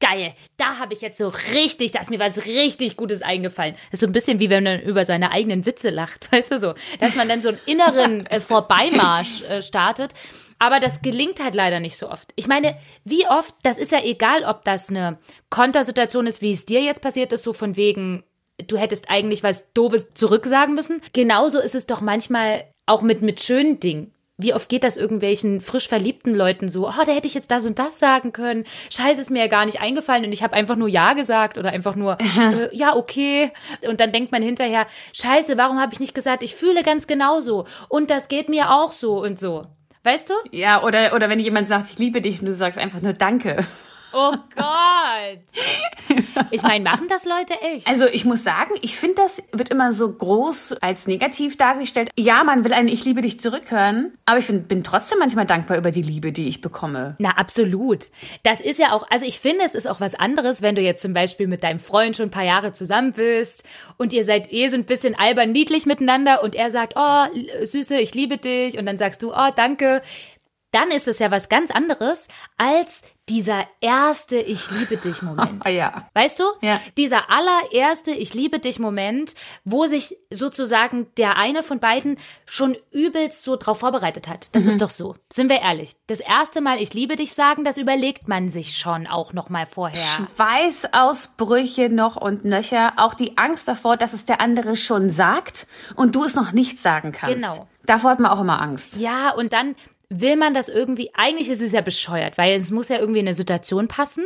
geil, 0.00 0.34
da 0.56 0.78
habe 0.78 0.92
ich 0.92 1.00
jetzt 1.00 1.18
so 1.18 1.28
richtig, 1.52 1.92
da 1.92 2.00
ist 2.00 2.10
mir 2.10 2.18
was 2.18 2.44
richtig 2.44 2.96
Gutes 2.96 3.22
eingefallen. 3.22 3.74
Das 3.74 3.94
ist 3.94 4.00
so 4.00 4.06
ein 4.06 4.12
bisschen 4.12 4.38
wie 4.40 4.50
wenn 4.50 4.64
man 4.64 4.80
über 4.82 5.04
seine 5.04 5.30
eigenen 5.30 5.64
Witze 5.66 5.90
lacht, 5.90 6.30
weißt 6.32 6.52
du 6.52 6.58
so, 6.58 6.74
dass 7.00 7.16
man 7.16 7.28
dann 7.28 7.42
so 7.42 7.48
einen 7.48 7.58
inneren 7.66 8.26
äh, 8.26 8.40
Vorbeimarsch 8.40 9.42
äh, 9.42 9.62
startet. 9.62 10.12
Aber 10.58 10.80
das 10.80 11.02
gelingt 11.02 11.42
halt 11.42 11.54
leider 11.54 11.80
nicht 11.80 11.96
so 11.96 12.10
oft. 12.10 12.32
Ich 12.36 12.48
meine, 12.48 12.76
wie 13.04 13.26
oft, 13.26 13.54
das 13.62 13.78
ist 13.78 13.92
ja 13.92 14.02
egal, 14.02 14.44
ob 14.44 14.64
das 14.64 14.88
eine 14.88 15.18
Kontersituation 15.50 16.26
ist, 16.26 16.42
wie 16.42 16.52
es 16.52 16.66
dir 16.66 16.80
jetzt 16.80 17.02
passiert 17.02 17.32
ist, 17.32 17.44
so 17.44 17.52
von 17.52 17.76
wegen, 17.76 18.24
du 18.66 18.78
hättest 18.78 19.10
eigentlich 19.10 19.42
was 19.42 19.72
Doofes 19.72 20.14
zurücksagen 20.14 20.74
müssen. 20.74 21.02
Genauso 21.12 21.60
ist 21.60 21.74
es 21.74 21.86
doch 21.86 22.00
manchmal 22.00 22.64
auch 22.86 23.02
mit, 23.02 23.22
mit 23.22 23.42
schönen 23.42 23.80
Dingen. 23.80 24.12
Wie 24.38 24.52
oft 24.52 24.68
geht 24.68 24.84
das 24.84 24.98
irgendwelchen 24.98 25.62
frisch 25.62 25.88
verliebten 25.88 26.34
Leuten 26.34 26.68
so, 26.68 26.86
oh, 26.86 27.04
da 27.06 27.12
hätte 27.12 27.26
ich 27.26 27.32
jetzt 27.32 27.50
das 27.50 27.64
und 27.64 27.78
das 27.78 27.98
sagen 27.98 28.32
können. 28.32 28.64
Scheiße, 28.90 29.20
ist 29.20 29.30
mir 29.30 29.40
ja 29.40 29.46
gar 29.46 29.64
nicht 29.64 29.80
eingefallen 29.80 30.26
und 30.26 30.32
ich 30.32 30.42
habe 30.42 30.54
einfach 30.54 30.76
nur 30.76 30.88
Ja 30.88 31.14
gesagt 31.14 31.56
oder 31.56 31.70
einfach 31.70 31.96
nur, 31.96 32.18
äh, 32.38 32.76
ja, 32.76 32.94
okay. 32.96 33.50
Und 33.88 33.98
dann 34.00 34.12
denkt 34.12 34.32
man 34.32 34.42
hinterher, 34.42 34.86
scheiße, 35.14 35.56
warum 35.56 35.80
habe 35.80 35.94
ich 35.94 36.00
nicht 36.00 36.14
gesagt, 36.14 36.42
ich 36.42 36.54
fühle 36.54 36.82
ganz 36.82 37.06
genauso 37.06 37.66
und 37.88 38.10
das 38.10 38.28
geht 38.28 38.50
mir 38.50 38.72
auch 38.72 38.92
so 38.92 39.22
und 39.22 39.38
so. 39.38 39.66
Weißt 40.06 40.30
du? 40.30 40.34
Ja, 40.52 40.84
oder, 40.84 41.14
oder 41.16 41.28
wenn 41.28 41.40
jemand 41.40 41.66
sagt, 41.66 41.90
ich 41.90 41.98
liebe 41.98 42.20
dich 42.20 42.38
und 42.38 42.46
du 42.46 42.54
sagst 42.54 42.78
einfach 42.78 43.02
nur 43.02 43.12
Danke. 43.12 43.56
Oh 44.18 44.32
Gott. 44.54 45.42
Ich 46.50 46.62
meine, 46.62 46.82
machen 46.82 47.06
das 47.08 47.26
Leute 47.26 47.52
echt? 47.60 47.86
Also 47.86 48.06
ich 48.06 48.24
muss 48.24 48.42
sagen, 48.42 48.72
ich 48.80 48.96
finde, 48.96 49.16
das 49.16 49.42
wird 49.52 49.68
immer 49.68 49.92
so 49.92 50.10
groß 50.10 50.74
als 50.80 51.06
negativ 51.06 51.58
dargestellt. 51.58 52.08
Ja, 52.16 52.42
man 52.42 52.64
will 52.64 52.72
ein 52.72 52.88
Ich 52.88 53.04
liebe 53.04 53.20
dich 53.20 53.38
zurückhören, 53.40 54.16
aber 54.24 54.38
ich 54.38 54.46
bin 54.46 54.82
trotzdem 54.82 55.18
manchmal 55.18 55.44
dankbar 55.44 55.76
über 55.76 55.90
die 55.90 56.00
Liebe, 56.00 56.32
die 56.32 56.48
ich 56.48 56.62
bekomme. 56.62 57.16
Na, 57.18 57.32
absolut. 57.32 58.06
Das 58.42 58.62
ist 58.62 58.78
ja 58.78 58.92
auch, 58.92 59.06
also 59.10 59.26
ich 59.26 59.38
finde, 59.38 59.64
es 59.64 59.74
ist 59.74 59.86
auch 59.86 60.00
was 60.00 60.14
anderes, 60.14 60.62
wenn 60.62 60.76
du 60.76 60.80
jetzt 60.80 61.02
zum 61.02 61.12
Beispiel 61.12 61.46
mit 61.46 61.62
deinem 61.62 61.78
Freund 61.78 62.16
schon 62.16 62.28
ein 62.28 62.30
paar 62.30 62.44
Jahre 62.44 62.72
zusammen 62.72 63.12
bist 63.12 63.64
und 63.98 64.14
ihr 64.14 64.24
seid 64.24 64.50
eh 64.50 64.68
so 64.68 64.76
ein 64.76 64.84
bisschen 64.84 65.14
albern 65.14 65.52
niedlich 65.52 65.84
miteinander 65.84 66.42
und 66.42 66.54
er 66.54 66.70
sagt, 66.70 66.94
oh, 66.96 67.24
Süße, 67.62 67.98
ich 67.98 68.14
liebe 68.14 68.38
dich 68.38 68.78
und 68.78 68.86
dann 68.86 68.96
sagst 68.96 69.22
du, 69.22 69.34
oh, 69.34 69.50
danke 69.54 70.00
dann 70.70 70.90
ist 70.90 71.08
es 71.08 71.18
ja 71.18 71.30
was 71.30 71.48
ganz 71.48 71.70
anderes 71.70 72.28
als 72.56 73.02
dieser 73.28 73.64
erste 73.80 74.36
Ich 74.36 74.70
liebe 74.70 74.96
dich 74.96 75.20
Moment. 75.20 75.64
ja. 75.68 76.08
Weißt 76.14 76.38
du? 76.38 76.44
Ja. 76.60 76.80
Dieser 76.96 77.28
allererste 77.28 78.12
Ich 78.12 78.34
liebe 78.34 78.60
dich 78.60 78.78
Moment, 78.78 79.34
wo 79.64 79.86
sich 79.86 80.16
sozusagen 80.30 81.08
der 81.16 81.36
eine 81.36 81.64
von 81.64 81.80
beiden 81.80 82.18
schon 82.44 82.76
übelst 82.92 83.42
so 83.42 83.56
drauf 83.56 83.80
vorbereitet 83.80 84.28
hat. 84.28 84.54
Das 84.54 84.62
mhm. 84.62 84.68
ist 84.68 84.80
doch 84.80 84.90
so. 84.90 85.16
Sind 85.32 85.48
wir 85.48 85.60
ehrlich? 85.60 85.96
Das 86.06 86.20
erste 86.20 86.60
Mal 86.60 86.80
Ich 86.80 86.94
liebe 86.94 87.16
dich 87.16 87.32
sagen, 87.32 87.64
das 87.64 87.78
überlegt 87.78 88.28
man 88.28 88.48
sich 88.48 88.76
schon 88.76 89.08
auch 89.08 89.32
noch 89.32 89.48
mal 89.48 89.66
vorher. 89.66 90.06
Schweißausbrüche 90.36 91.88
noch 91.88 92.14
und 92.14 92.44
nöcher, 92.44 92.92
auch 92.96 93.14
die 93.14 93.36
Angst 93.38 93.66
davor, 93.66 93.96
dass 93.96 94.12
es 94.12 94.24
der 94.24 94.40
andere 94.40 94.76
schon 94.76 95.10
sagt 95.10 95.66
und 95.96 96.14
du 96.14 96.22
es 96.22 96.36
noch 96.36 96.52
nicht 96.52 96.78
sagen 96.78 97.10
kannst. 97.10 97.34
Genau. 97.34 97.68
Davor 97.86 98.10
hat 98.10 98.20
man 98.20 98.30
auch 98.32 98.40
immer 98.40 98.60
Angst. 98.60 98.96
Ja, 98.96 99.30
und 99.30 99.52
dann 99.52 99.76
will 100.08 100.36
man 100.36 100.54
das 100.54 100.68
irgendwie, 100.68 101.10
eigentlich 101.14 101.48
ist 101.48 101.62
es 101.62 101.72
ja 101.72 101.80
bescheuert, 101.80 102.38
weil 102.38 102.58
es 102.58 102.70
muss 102.70 102.88
ja 102.88 102.98
irgendwie 102.98 103.20
in 103.20 103.26
eine 103.26 103.34
Situation 103.34 103.88
passen. 103.88 104.24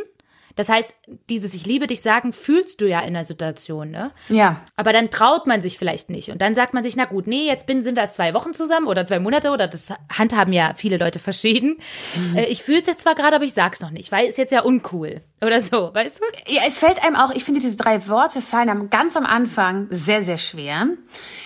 Das 0.57 0.69
heißt, 0.69 0.95
dieses 1.29 1.55
Ich 1.55 1.65
liebe 1.65 1.87
dich 1.87 2.03
sagen, 2.03 2.33
fühlst 2.33 2.81
du 2.81 2.89
ja 2.89 3.01
in 3.01 3.15
der 3.15 3.25
Situation, 3.25 3.91
ne? 3.91 4.11
Ja. 4.29 4.61
Aber 4.77 4.93
dann 4.93 5.11
traut 5.11 5.47
man 5.47 5.63
sich 5.63 5.79
vielleicht 5.79 6.11
nicht. 6.11 6.31
Und 6.31 6.43
dann 6.43 6.55
sagt 6.55 6.75
man 6.75 6.83
sich, 6.83 6.97
na 6.97 7.05
gut, 7.05 7.27
nee, 7.27 7.47
jetzt 7.47 7.67
bin, 7.67 7.83
sind 7.83 7.95
wir 7.95 8.03
erst 8.03 8.15
zwei 8.15 8.35
Wochen 8.35 8.53
zusammen 8.53 8.89
oder 8.89 9.07
zwei 9.07 9.21
Monate 9.21 9.53
oder 9.53 9.69
das 9.69 9.95
handhaben 10.13 10.53
ja 10.53 10.75
viele 10.75 10.97
Leute 10.97 11.19
verschieden. 11.19 11.79
Mhm. 12.17 12.37
Äh, 12.37 12.47
ich 12.47 12.63
fühle 12.63 12.81
es 12.81 12.87
jetzt 12.87 13.03
zwar 13.03 13.15
gerade, 13.15 13.37
aber 13.37 13.45
ich 13.45 13.55
sag's 13.55 13.81
noch 13.81 13.91
nicht, 13.91 14.11
weil 14.13 14.27
es 14.27 14.37
jetzt 14.37 14.51
ja 14.51 14.63
uncool. 14.63 15.23
Oder 15.43 15.63
so, 15.63 15.91
weißt 15.95 16.21
du? 16.21 16.53
Ja, 16.53 16.63
es 16.67 16.79
fällt 16.79 17.03
einem 17.03 17.17
auch, 17.17 17.31
ich 17.31 17.45
finde, 17.45 17.61
diese 17.61 17.77
drei 17.77 18.07
Worte 18.09 18.43
fallen 18.43 18.69
einem 18.69 18.91
ganz 18.91 19.17
am 19.17 19.25
Anfang 19.25 19.87
sehr, 19.91 20.23
sehr 20.23 20.37
schwer. 20.37 20.89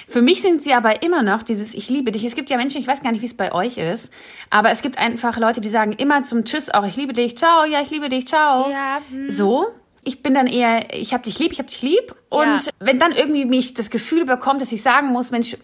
Für 0.09 0.21
mich 0.21 0.43
sind 0.43 0.65
sie 0.65 0.75
aber 0.75 1.03
immer 1.03 1.23
noch 1.23 1.45
dieses 1.45 1.75
Ich 1.75 1.89
liebe 1.91 2.11
dich. 2.11 2.25
Es 2.25 2.35
gibt 2.35 2.51
ja 2.51 2.57
Menschen, 2.57 2.81
ich 2.81 2.89
weiß 2.89 3.03
gar 3.03 3.13
nicht, 3.13 3.21
wie 3.23 3.27
es 3.27 3.37
bei 3.37 3.53
euch 3.53 3.79
ist, 3.79 4.13
aber 4.51 4.71
es 4.71 4.83
gibt 4.83 4.99
einfach 4.99 5.39
Leute, 5.39 5.61
die 5.61 5.71
sagen 5.71 5.93
immer 5.93 6.25
zum 6.25 6.45
Tschüss 6.45 6.71
auch 6.71 6.85
Ich 6.85 6.97
liebe 6.97 7.13
dich, 7.13 7.37
ciao, 7.37 7.65
ja, 7.65 7.83
ich 7.83 7.91
liebe 7.91 8.09
dich, 8.09 8.27
ciao. 8.27 8.69
Ja. 8.69 9.01
Hm. 9.11 9.31
So 9.31 9.69
ich 10.05 10.23
bin 10.23 10.35
dann 10.35 10.47
eher, 10.47 10.95
ich 10.95 11.13
hab 11.15 11.23
dich 11.23 11.39
lieb, 11.39 11.53
ich 11.53 11.59
hab 11.59 11.69
dich 11.69 11.83
lieb. 11.83 12.15
Und 12.29 12.67
ja. 12.67 12.73
wenn 12.81 12.99
dann 12.99 13.13
irgendwie 13.13 13.45
mich 13.45 13.75
das 13.75 13.91
Gefühl 13.91 14.25
bekommt, 14.25 14.61
dass 14.61 14.73
ich 14.73 14.83
sagen 14.83 15.09
muss, 15.09 15.31
Mensch, 15.31 15.57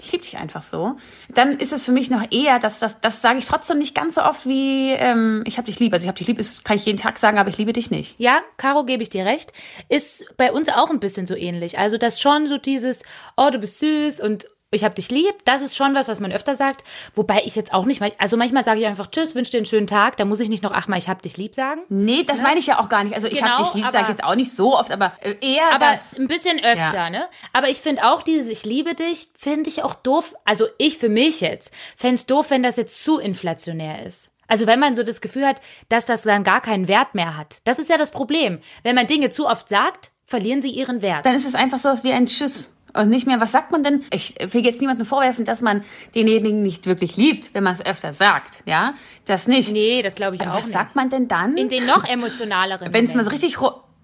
ich 0.00 0.12
liebe 0.12 0.24
dich 0.24 0.38
einfach 0.38 0.62
so, 0.62 0.96
dann 1.28 1.52
ist 1.52 1.72
es 1.72 1.84
für 1.84 1.92
mich 1.92 2.10
noch 2.10 2.24
eher, 2.30 2.58
dass 2.58 2.78
das, 2.78 3.00
das 3.00 3.22
sage 3.22 3.38
ich 3.38 3.46
trotzdem 3.46 3.78
nicht 3.78 3.94
ganz 3.94 4.14
so 4.14 4.22
oft 4.22 4.46
wie 4.46 4.90
ähm, 4.92 5.42
ich 5.46 5.58
hab 5.58 5.66
dich 5.66 5.78
lieb. 5.78 5.92
Also 5.92 6.04
ich 6.04 6.08
hab 6.08 6.16
dich 6.16 6.26
lieb, 6.26 6.38
ist, 6.38 6.64
kann 6.64 6.76
ich 6.76 6.86
jeden 6.86 6.98
Tag 6.98 7.18
sagen, 7.18 7.38
aber 7.38 7.50
ich 7.50 7.58
liebe 7.58 7.72
dich 7.72 7.90
nicht. 7.90 8.14
Ja, 8.18 8.40
Caro, 8.56 8.84
gebe 8.84 9.02
ich 9.02 9.10
dir 9.10 9.26
recht. 9.26 9.52
Ist 9.88 10.24
bei 10.36 10.52
uns 10.52 10.68
auch 10.68 10.90
ein 10.90 11.00
bisschen 11.00 11.26
so 11.26 11.34
ähnlich. 11.34 11.78
Also 11.78 11.98
das 11.98 12.20
schon 12.20 12.46
so 12.46 12.58
dieses, 12.58 13.04
oh, 13.36 13.50
du 13.50 13.58
bist 13.58 13.78
süß 13.78 14.20
und 14.20 14.46
ich 14.72 14.84
hab 14.84 14.96
dich 14.96 15.10
lieb, 15.10 15.34
das 15.44 15.62
ist 15.62 15.76
schon 15.76 15.94
was, 15.94 16.08
was 16.08 16.18
man 16.18 16.32
öfter 16.32 16.56
sagt. 16.56 16.82
Wobei 17.14 17.42
ich 17.44 17.54
jetzt 17.54 17.72
auch 17.72 17.84
nicht, 17.84 18.02
also 18.18 18.36
manchmal 18.36 18.64
sage 18.64 18.80
ich 18.80 18.86
einfach 18.86 19.10
Tschüss, 19.10 19.34
wünsche 19.36 19.52
dir 19.52 19.58
einen 19.58 19.66
schönen 19.66 19.86
Tag. 19.86 20.16
Da 20.16 20.24
muss 20.24 20.40
ich 20.40 20.48
nicht 20.48 20.64
noch 20.64 20.72
achtmal, 20.72 20.98
ich 20.98 21.08
hab 21.08 21.22
dich 21.22 21.36
lieb 21.36 21.54
sagen. 21.54 21.82
Nee, 21.88 22.24
das 22.24 22.38
ne? 22.38 22.42
meine 22.42 22.58
ich 22.58 22.66
ja 22.66 22.80
auch 22.80 22.88
gar 22.88 23.04
nicht. 23.04 23.14
Also 23.14 23.28
ich 23.28 23.38
genau, 23.38 23.58
hab 23.58 23.72
dich 23.72 23.74
lieb, 23.74 23.90
sage 23.90 24.04
ich 24.04 24.08
jetzt 24.10 24.24
auch 24.24 24.34
nicht 24.34 24.52
so 24.52 24.76
oft, 24.76 24.90
aber 24.90 25.12
äh, 25.20 25.34
eher 25.40 25.72
Aber 25.72 25.92
das, 25.92 26.18
ein 26.18 26.26
bisschen 26.26 26.58
öfter, 26.58 26.96
ja. 26.96 27.10
ne? 27.10 27.28
Aber 27.52 27.68
ich 27.68 27.78
finde 27.78 28.04
auch 28.04 28.22
dieses 28.22 28.50
Ich 28.50 28.64
liebe 28.64 28.94
dich, 28.94 29.28
finde 29.38 29.70
ich 29.70 29.84
auch 29.84 29.94
doof. 29.94 30.34
Also 30.44 30.66
ich 30.78 30.98
für 30.98 31.08
mich 31.08 31.40
jetzt, 31.40 31.72
fände 31.96 32.16
es 32.16 32.26
doof, 32.26 32.50
wenn 32.50 32.64
das 32.64 32.76
jetzt 32.76 33.02
zu 33.04 33.18
inflationär 33.18 34.04
ist. 34.04 34.32
Also 34.48 34.66
wenn 34.66 34.80
man 34.80 34.94
so 34.94 35.02
das 35.02 35.20
Gefühl 35.20 35.46
hat, 35.46 35.60
dass 35.88 36.06
das 36.06 36.22
dann 36.22 36.44
gar 36.44 36.60
keinen 36.60 36.88
Wert 36.88 37.14
mehr 37.14 37.36
hat. 37.36 37.60
Das 37.64 37.78
ist 37.78 37.90
ja 37.90 37.98
das 37.98 38.10
Problem. 38.10 38.58
Wenn 38.82 38.94
man 38.94 39.06
Dinge 39.06 39.30
zu 39.30 39.46
oft 39.46 39.68
sagt, 39.68 40.10
verlieren 40.24 40.60
sie 40.60 40.70
ihren 40.70 41.02
Wert. 41.02 41.24
Dann 41.24 41.34
ist 41.34 41.46
es 41.46 41.54
einfach 41.54 41.78
so 41.78 41.88
wie 42.02 42.12
ein 42.12 42.26
Tschüss 42.26 42.75
und 42.96 43.08
nicht 43.08 43.26
mehr, 43.26 43.40
was 43.40 43.52
sagt 43.52 43.72
man 43.72 43.82
denn? 43.82 44.04
Ich 44.10 44.34
will 44.52 44.64
jetzt 44.64 44.80
niemandem 44.80 45.06
vorwerfen, 45.06 45.44
dass 45.44 45.60
man 45.60 45.82
denjenigen 46.14 46.62
nicht 46.62 46.86
wirklich 46.86 47.16
liebt, 47.16 47.54
wenn 47.54 47.64
man 47.64 47.72
es 47.72 47.84
öfter 47.84 48.12
sagt, 48.12 48.62
ja? 48.66 48.94
Das 49.24 49.46
nicht. 49.46 49.72
Nee, 49.72 50.02
das 50.02 50.14
glaube 50.14 50.36
ich 50.36 50.42
Aber 50.42 50.52
auch 50.52 50.56
was 50.56 50.66
nicht. 50.66 50.74
Was 50.74 50.82
sagt 50.82 50.96
man 50.96 51.10
denn 51.10 51.28
dann? 51.28 51.56
In 51.56 51.68
den 51.68 51.86
noch 51.86 52.04
emotionaleren 52.04 52.92
Wenn 52.92 53.04
es 53.04 53.14
mal 53.14 53.24
so 53.24 53.30
richtig 53.30 53.56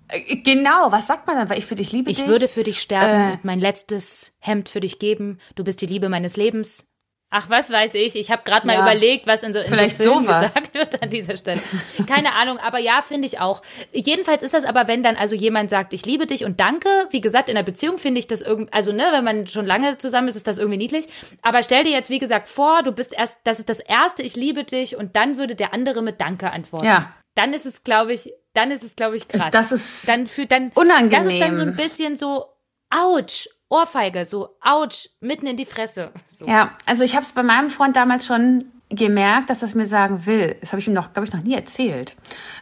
äh, 0.09 0.37
Genau, 0.37 0.91
was 0.91 1.07
sagt 1.07 1.27
man 1.27 1.37
dann? 1.37 1.51
Weil 1.51 1.59
ich 1.59 1.67
für 1.67 1.75
dich 1.75 1.93
liebe 1.93 2.11
ich 2.11 2.19
dich. 2.19 2.27
Ich 2.27 2.31
würde 2.31 2.49
für 2.49 2.63
dich 2.63 2.81
sterben 2.81 3.35
äh, 3.35 3.39
mein 3.43 3.61
letztes 3.61 4.37
Hemd 4.41 4.69
für 4.69 4.81
dich 4.81 4.99
geben. 4.99 5.39
Du 5.55 5.65
bist 5.65 5.81
die 5.81 5.87
Liebe 5.87 6.09
meines 6.09 6.37
Lebens. 6.37 6.92
Ach, 7.35 7.49
was 7.49 7.71
weiß 7.71 7.95
ich. 7.95 8.15
Ich 8.15 8.31
habe 8.31 8.43
gerade 8.45 8.67
mal 8.67 8.75
ja, 8.75 8.83
überlegt, 8.83 9.27
was 9.27 9.43
in 9.43 9.55
so, 9.55 9.59
in 9.59 9.65
vielleicht 9.65 9.97
so 9.97 10.21
sowas. 10.21 10.53
gesagt 10.53 10.75
wird 10.75 11.03
an 11.03 11.09
dieser 11.09 11.35
Stelle. 11.39 11.63
Keine 12.07 12.35
Ahnung, 12.35 12.59
aber 12.59 12.79
ja, 12.79 13.01
finde 13.01 13.27
ich 13.27 13.41
auch. 13.41 13.63
Jedenfalls 13.91 14.43
ist 14.43 14.53
das 14.53 14.67
aber, 14.67 14.87
wenn 14.87 15.03
dann 15.03 15.17
also 15.17 15.35
jemand 15.35 15.71
sagt, 15.71 15.95
ich 15.95 16.05
liebe 16.05 16.27
dich 16.27 16.45
und 16.45 16.61
danke. 16.61 16.91
Wie 17.09 17.23
gesagt, 17.23 17.49
in 17.49 17.55
der 17.55 17.63
Beziehung 17.63 17.97
finde 17.97 18.19
ich 18.19 18.27
das 18.27 18.43
irgendwie, 18.43 18.71
also 18.71 18.93
ne, 18.93 19.07
wenn 19.13 19.25
man 19.25 19.47
schon 19.47 19.65
lange 19.65 19.97
zusammen 19.97 20.29
ist, 20.29 20.37
ist 20.37 20.47
das 20.47 20.59
irgendwie 20.59 20.77
niedlich. 20.77 21.07
Aber 21.41 21.63
stell 21.63 21.85
dir 21.85 21.93
jetzt, 21.93 22.11
wie 22.11 22.19
gesagt, 22.19 22.49
vor, 22.49 22.83
du 22.83 22.93
bist 22.93 23.15
erst, 23.15 23.39
das 23.45 23.59
ist 23.59 23.71
das 23.71 23.81
erste, 23.81 24.23
ich 24.23 24.37
liebe 24.37 24.65
dich 24.65 24.97
und 24.97 25.17
dann 25.17 25.39
würde 25.39 25.55
der 25.55 25.73
andere 25.73 26.03
mit 26.03 26.21
Danke 26.21 26.51
antworten. 26.51 26.85
Ja. 26.85 27.15
Dann 27.35 27.55
ist 27.55 27.65
es, 27.65 27.83
glaube 27.83 28.13
ich, 28.13 28.31
dann 28.53 28.71
ist 28.71 28.85
es, 28.85 28.95
glaube 28.95 29.17
ich, 29.17 29.27
krass. 29.27 29.53
Das 29.53 29.73
ist 29.73 30.07
dann 30.07 30.27
für, 30.27 30.45
dann, 30.45 30.71
unangenehm. 30.75 31.25
Das 31.25 31.33
ist 31.33 31.41
dann 31.41 31.55
so 31.55 31.63
ein 31.63 31.77
bisschen 31.77 32.15
so, 32.15 32.45
ouch. 32.91 33.49
Ohrfeige, 33.73 34.27
so 34.27 34.51
ouch, 34.63 35.09
mitten 35.21 35.47
in 35.47 35.57
die 35.57 35.65
Fresse. 35.65 36.13
So. 36.27 36.47
Ja, 36.47 36.77
also 36.85 37.05
ich 37.05 37.15
habe 37.15 37.25
es 37.25 37.33
bei 37.33 37.43
meinem 37.43 37.71
Freund 37.71 37.97
damals 37.97 38.27
schon 38.27 38.71
gemerkt, 38.97 39.51
dass 39.51 39.61
das 39.61 39.75
mir 39.75 39.87
sagen 39.87 40.27
will. 40.27 40.57
Das 40.61 40.73
habe 40.73 40.81
ich 40.81 40.87
ihm 40.87 40.95
noch, 40.95 41.13
glaube 41.13 41.27
ich, 41.27 41.33
noch 41.33 41.43
nie 41.43 41.55
erzählt. 41.55 42.17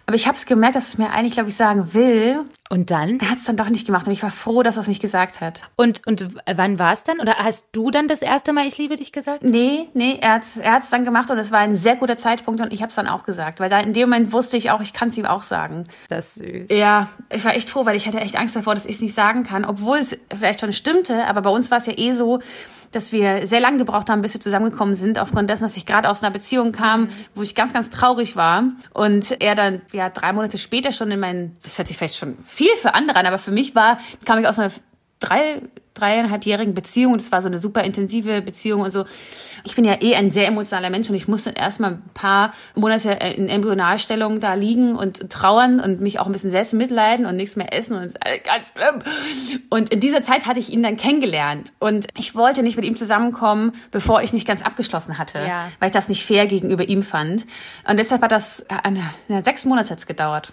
Aber 0.06 0.16
ich 0.16 0.26
habe 0.26 0.36
es 0.36 0.46
gemerkt, 0.46 0.76
dass 0.76 0.88
es 0.88 0.98
mir 0.98 1.10
eigentlich, 1.10 1.34
glaube 1.34 1.48
ich, 1.48 1.56
sagen 1.56 1.92
will. 1.92 2.44
Und 2.68 2.92
dann? 2.92 3.18
Er 3.18 3.30
hat 3.30 3.38
es 3.38 3.44
dann 3.44 3.56
doch 3.56 3.68
nicht 3.68 3.84
gemacht 3.84 4.06
und 4.06 4.12
ich 4.12 4.22
war 4.22 4.30
froh, 4.30 4.62
dass 4.62 4.76
er 4.76 4.82
es 4.82 4.88
nicht 4.88 5.02
gesagt 5.02 5.40
hat. 5.40 5.60
Und, 5.74 6.06
und 6.06 6.28
wann 6.46 6.78
war 6.78 6.92
es 6.92 7.02
dann? 7.02 7.18
Oder 7.18 7.36
hast 7.38 7.68
du 7.72 7.90
dann 7.90 8.06
das 8.06 8.22
erste 8.22 8.52
Mal 8.52 8.66
Ich 8.66 8.78
liebe 8.78 8.94
dich 8.94 9.10
gesagt? 9.10 9.42
Nee, 9.42 9.88
nee, 9.92 10.18
er 10.20 10.34
hat 10.34 10.42
es 10.42 10.56
er 10.56 10.72
hat's 10.74 10.90
dann 10.90 11.04
gemacht 11.04 11.30
und 11.32 11.38
es 11.38 11.50
war 11.50 11.58
ein 11.58 11.74
sehr 11.74 11.96
guter 11.96 12.16
Zeitpunkt 12.16 12.60
und 12.60 12.72
ich 12.72 12.80
habe 12.80 12.90
es 12.90 12.94
dann 12.94 13.08
auch 13.08 13.24
gesagt. 13.24 13.58
Weil 13.58 13.70
da 13.70 13.80
in 13.80 13.92
dem 13.92 14.08
Moment 14.08 14.32
wusste 14.32 14.56
ich 14.56 14.70
auch, 14.70 14.80
ich 14.80 14.92
kann 14.92 15.08
es 15.08 15.18
ihm 15.18 15.26
auch 15.26 15.42
sagen. 15.42 15.84
Ist 15.88 16.04
das 16.08 16.34
süß. 16.36 16.68
Ja, 16.70 17.08
ich 17.32 17.44
war 17.44 17.56
echt 17.56 17.68
froh, 17.68 17.86
weil 17.86 17.96
ich 17.96 18.06
hatte 18.06 18.20
echt 18.20 18.36
Angst 18.36 18.54
davor, 18.54 18.76
dass 18.76 18.86
ich 18.86 18.96
es 18.96 19.00
nicht 19.02 19.14
sagen 19.14 19.42
kann. 19.42 19.64
Obwohl 19.64 19.98
es 19.98 20.16
vielleicht 20.32 20.60
schon 20.60 20.72
stimmte, 20.72 21.26
aber 21.26 21.42
bei 21.42 21.50
uns 21.50 21.72
war 21.72 21.78
es 21.78 21.86
ja 21.86 21.94
eh 21.96 22.12
so, 22.12 22.38
dass 22.92 23.12
wir 23.12 23.46
sehr 23.46 23.60
lange 23.60 23.78
gebraucht 23.78 24.10
haben, 24.10 24.22
bis 24.22 24.34
wir 24.34 24.40
zusammengekommen 24.40 24.96
sind, 24.96 25.18
aufgrund 25.18 25.48
dessen, 25.48 25.62
dass 25.62 25.76
ich 25.76 25.86
gerade 25.86 26.08
aus 26.10 26.22
einer 26.22 26.32
Beziehung 26.32 26.72
kam, 26.72 27.08
wo 27.34 27.42
ich 27.42 27.54
ganz, 27.54 27.72
ganz 27.72 27.90
traurig 27.90 28.36
war. 28.36 28.64
Und 28.92 29.40
er 29.40 29.54
dann 29.54 29.82
ja 29.92 30.08
drei 30.10 30.32
Monate 30.32 30.58
später 30.58 30.92
schon 30.92 31.10
in 31.10 31.20
meinen, 31.20 31.56
das 31.62 31.78
hört 31.78 31.88
sich 31.88 31.96
vielleicht 31.96 32.16
schon 32.16 32.36
viel 32.44 32.74
für 32.76 32.94
andere 32.94 33.18
an, 33.18 33.26
aber 33.26 33.38
für 33.38 33.52
mich 33.52 33.74
war, 33.74 33.98
kam 34.24 34.38
ich 34.38 34.46
aus 34.46 34.58
einer 34.58 34.72
drei, 35.20 35.62
dreieinhalbjährigen 36.00 36.74
Beziehung 36.74 37.14
es 37.20 37.32
war 37.32 37.42
so 37.42 37.48
eine 37.48 37.58
super 37.58 37.84
intensive 37.84 38.42
Beziehung 38.42 38.80
und 38.80 38.90
so. 38.90 39.04
Ich 39.62 39.76
bin 39.76 39.84
ja 39.84 40.00
eh 40.00 40.14
ein 40.14 40.30
sehr 40.30 40.46
emotionaler 40.46 40.90
Mensch 40.90 41.10
und 41.10 41.14
ich 41.14 41.28
musste 41.28 41.50
erstmal 41.50 41.92
ein 41.92 42.02
paar 42.14 42.52
Monate 42.74 43.12
in 43.12 43.48
Embryonalstellung 43.48 44.40
da 44.40 44.54
liegen 44.54 44.96
und 44.96 45.28
trauern 45.30 45.80
und 45.80 46.00
mich 46.00 46.18
auch 46.18 46.26
ein 46.26 46.32
bisschen 46.32 46.50
selbst 46.50 46.72
mitleiden 46.72 47.26
und 47.26 47.36
nichts 47.36 47.56
mehr 47.56 47.74
essen 47.74 47.96
und 47.96 48.14
ganz 48.44 48.72
schlimm. 48.72 49.02
Und 49.68 49.90
in 49.90 50.00
dieser 50.00 50.22
Zeit 50.22 50.46
hatte 50.46 50.58
ich 50.58 50.72
ihn 50.72 50.82
dann 50.82 50.96
kennengelernt 50.96 51.72
und 51.78 52.06
ich 52.16 52.34
wollte 52.34 52.62
nicht 52.62 52.76
mit 52.76 52.86
ihm 52.86 52.96
zusammenkommen, 52.96 53.72
bevor 53.90 54.22
ich 54.22 54.32
nicht 54.32 54.46
ganz 54.46 54.62
abgeschlossen 54.62 55.18
hatte, 55.18 55.40
ja. 55.40 55.68
weil 55.78 55.88
ich 55.88 55.94
das 55.94 56.08
nicht 56.08 56.24
fair 56.24 56.46
gegenüber 56.46 56.88
ihm 56.88 57.02
fand. 57.02 57.46
Und 57.86 57.98
deshalb 57.98 58.22
hat 58.22 58.32
das, 58.32 58.64
eine, 58.68 59.10
eine, 59.28 59.44
sechs 59.44 59.64
Monate 59.64 59.94
gedauert. 60.06 60.52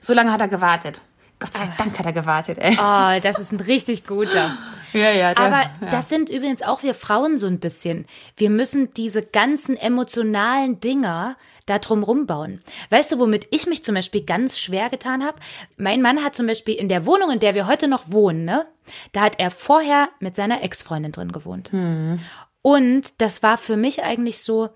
So 0.00 0.14
lange 0.14 0.32
hat 0.32 0.40
er 0.40 0.48
gewartet. 0.48 1.00
Gott 1.40 1.52
sei 1.52 1.72
Dank 1.78 1.98
hat 1.98 2.06
er 2.06 2.12
gewartet, 2.12 2.58
ey. 2.58 2.72
Oh, 2.72 3.20
das 3.22 3.38
ist 3.38 3.52
ein 3.52 3.60
richtig 3.60 4.06
guter. 4.06 4.58
ja, 4.92 5.10
ja. 5.10 5.34
Der, 5.34 5.44
Aber 5.44 5.70
ja. 5.80 5.88
das 5.90 6.08
sind 6.08 6.30
übrigens 6.30 6.62
auch 6.62 6.82
wir 6.82 6.94
Frauen 6.94 7.38
so 7.38 7.46
ein 7.46 7.60
bisschen. 7.60 8.06
Wir 8.36 8.50
müssen 8.50 8.92
diese 8.94 9.22
ganzen 9.22 9.76
emotionalen 9.76 10.80
Dinger 10.80 11.36
da 11.66 11.78
drum 11.78 12.02
rumbauen. 12.02 12.60
Weißt 12.90 13.12
du, 13.12 13.18
womit 13.18 13.46
ich 13.50 13.66
mich 13.66 13.84
zum 13.84 13.94
Beispiel 13.94 14.24
ganz 14.24 14.58
schwer 14.58 14.90
getan 14.90 15.24
habe? 15.24 15.38
Mein 15.76 16.02
Mann 16.02 16.24
hat 16.24 16.34
zum 16.34 16.46
Beispiel 16.46 16.74
in 16.74 16.88
der 16.88 17.06
Wohnung, 17.06 17.30
in 17.30 17.38
der 17.38 17.54
wir 17.54 17.66
heute 17.66 17.88
noch 17.88 18.10
wohnen, 18.10 18.44
ne? 18.44 18.66
Da 19.12 19.20
hat 19.20 19.38
er 19.38 19.50
vorher 19.50 20.08
mit 20.18 20.34
seiner 20.34 20.62
Ex-Freundin 20.62 21.12
drin 21.12 21.30
gewohnt. 21.30 21.70
Hm. 21.72 22.20
Und 22.62 23.20
das 23.20 23.42
war 23.42 23.58
für 23.58 23.76
mich 23.76 24.02
eigentlich 24.02 24.42
so, 24.42 24.70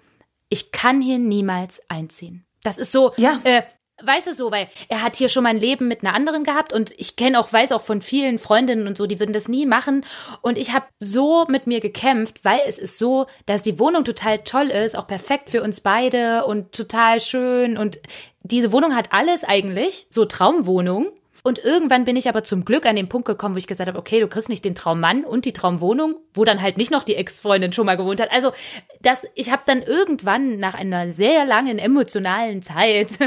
ich 0.48 0.70
kann 0.70 1.00
hier 1.00 1.18
niemals 1.18 1.88
einziehen. 1.88 2.44
Das 2.62 2.78
ist 2.78 2.92
so, 2.92 3.12
ja. 3.16 3.40
äh, 3.44 3.62
Weißt 4.00 4.26
du 4.26 4.34
so, 4.34 4.50
weil 4.50 4.68
er 4.88 5.02
hat 5.02 5.16
hier 5.16 5.28
schon 5.28 5.42
mal 5.42 5.50
ein 5.50 5.60
Leben 5.60 5.86
mit 5.86 6.02
einer 6.02 6.14
anderen 6.14 6.44
gehabt 6.44 6.72
und 6.72 6.92
ich 6.96 7.14
kenne 7.16 7.38
auch, 7.38 7.52
weiß 7.52 7.72
auch 7.72 7.82
von 7.82 8.00
vielen 8.00 8.38
Freundinnen 8.38 8.86
und 8.86 8.96
so, 8.96 9.06
die 9.06 9.20
würden 9.20 9.34
das 9.34 9.48
nie 9.48 9.66
machen. 9.66 10.04
Und 10.40 10.58
ich 10.58 10.72
habe 10.72 10.86
so 10.98 11.44
mit 11.48 11.66
mir 11.66 11.80
gekämpft, 11.80 12.44
weil 12.44 12.60
es 12.66 12.78
ist 12.78 12.98
so, 12.98 13.26
dass 13.46 13.62
die 13.62 13.78
Wohnung 13.78 14.04
total 14.04 14.38
toll 14.38 14.68
ist, 14.68 14.96
auch 14.96 15.06
perfekt 15.06 15.50
für 15.50 15.62
uns 15.62 15.82
beide 15.82 16.46
und 16.46 16.72
total 16.72 17.20
schön. 17.20 17.76
Und 17.76 18.00
diese 18.42 18.72
Wohnung 18.72 18.96
hat 18.96 19.12
alles 19.12 19.44
eigentlich, 19.44 20.06
so 20.10 20.24
Traumwohnung. 20.24 21.12
Und 21.44 21.58
irgendwann 21.58 22.04
bin 22.04 22.14
ich 22.14 22.28
aber 22.28 22.44
zum 22.44 22.64
Glück 22.64 22.86
an 22.86 22.94
den 22.94 23.08
Punkt 23.08 23.26
gekommen, 23.26 23.56
wo 23.56 23.58
ich 23.58 23.66
gesagt 23.66 23.88
habe, 23.88 23.98
okay, 23.98 24.20
du 24.20 24.28
kriegst 24.28 24.48
nicht 24.48 24.64
den 24.64 24.76
Traummann 24.76 25.24
und 25.24 25.44
die 25.44 25.52
Traumwohnung, 25.52 26.14
wo 26.34 26.44
dann 26.44 26.62
halt 26.62 26.76
nicht 26.76 26.92
noch 26.92 27.02
die 27.02 27.16
Ex-Freundin 27.16 27.72
schon 27.72 27.86
mal 27.86 27.96
gewohnt 27.96 28.20
hat. 28.20 28.30
Also 28.30 28.52
das, 29.00 29.26
ich 29.34 29.50
habe 29.50 29.62
dann 29.66 29.82
irgendwann 29.82 30.60
nach 30.60 30.74
einer 30.74 31.10
sehr 31.10 31.44
langen 31.44 31.80
emotionalen 31.80 32.62
Zeit, 32.62 33.18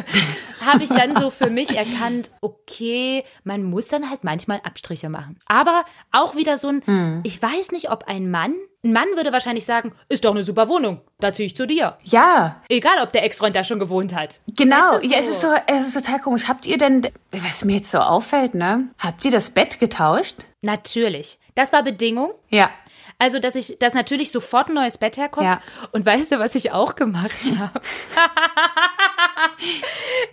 habe 0.65 0.84
ich 0.84 0.89
dann 0.89 1.15
so 1.15 1.29
für 1.29 1.50
mich 1.50 1.75
erkannt, 1.75 2.31
okay, 2.41 3.24
man 3.43 3.63
muss 3.63 3.88
dann 3.88 4.10
halt 4.10 4.24
manchmal 4.24 4.62
Abstriche 4.63 5.10
machen. 5.10 5.38
Aber 5.45 5.86
auch 6.12 6.36
wieder 6.36 6.57
so 6.57 6.69
ein, 6.69 6.81
hm. 6.86 7.22
ich 7.24 7.41
weiß 7.41 7.72
nicht, 7.72 7.91
ob 7.91 8.05
ein 8.07 8.29
Mann 8.29 8.53
ein 8.86 8.93
Mann 8.93 9.07
würde 9.15 9.34
wahrscheinlich 9.34 9.65
sagen, 9.65 9.93
ist 10.10 10.24
doch 10.24 10.31
eine 10.31 10.43
super 10.43 10.67
Wohnung, 10.67 11.01
da 11.19 11.34
ziehe 11.34 11.48
ich 11.48 11.55
zu 11.55 11.65
dir. 11.65 11.98
Ja. 12.03 12.62
Egal, 12.69 13.01
ob 13.01 13.12
der 13.12 13.24
Ex-Freund 13.24 13.55
da 13.55 13.63
schon 13.63 13.79
gewohnt 13.79 14.15
hat. 14.15 14.39
Genau, 14.55 15.00
so? 15.00 15.07
ja, 15.07 15.17
es 15.19 15.27
ist 15.27 15.41
so, 15.41 15.48
es 15.67 15.88
ist 15.88 16.05
total 16.05 16.19
komisch. 16.19 16.48
Habt 16.48 16.67
ihr 16.67 16.77
denn, 16.77 17.01
was 17.31 17.65
mir 17.65 17.77
jetzt 17.77 17.91
so 17.91 17.98
auffällt, 18.00 18.53
ne? 18.53 18.89
Habt 19.00 19.25
ihr 19.25 19.31
das 19.31 19.50
Bett 19.50 19.79
getauscht? 19.79 20.36
Natürlich. 20.62 21.39
Das 21.55 21.74
war 21.74 21.84
Bedingung. 21.84 22.31
Ja. 22.50 22.69
Also, 23.17 23.39
dass 23.39 23.55
ich, 23.55 23.77
dass 23.79 23.93
natürlich 23.93 24.31
sofort 24.31 24.69
ein 24.69 24.75
neues 24.75 24.98
Bett 24.98 25.17
herkommt. 25.17 25.45
Ja. 25.48 25.62
Und 25.91 26.05
weißt 26.05 26.34
du, 26.34 26.39
was 26.39 26.55
ich 26.55 26.72
auch 26.72 26.95
gemacht 26.95 27.31
habe? 27.60 27.81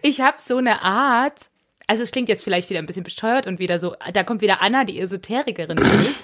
ich 0.02 0.20
habe 0.20 0.38
so 0.40 0.56
eine 0.56 0.82
Art, 0.82 1.50
also 1.86 2.02
es 2.02 2.10
klingt 2.10 2.28
jetzt 2.28 2.42
vielleicht 2.42 2.70
wieder 2.70 2.80
ein 2.80 2.86
bisschen 2.86 3.04
bescheuert 3.04 3.46
und 3.46 3.58
wieder 3.58 3.78
so, 3.78 3.94
da 4.12 4.24
kommt 4.24 4.40
wieder 4.40 4.62
Anna, 4.62 4.84
die 4.84 4.98
Esoterikerin 4.98 5.76
durch. 5.76 6.14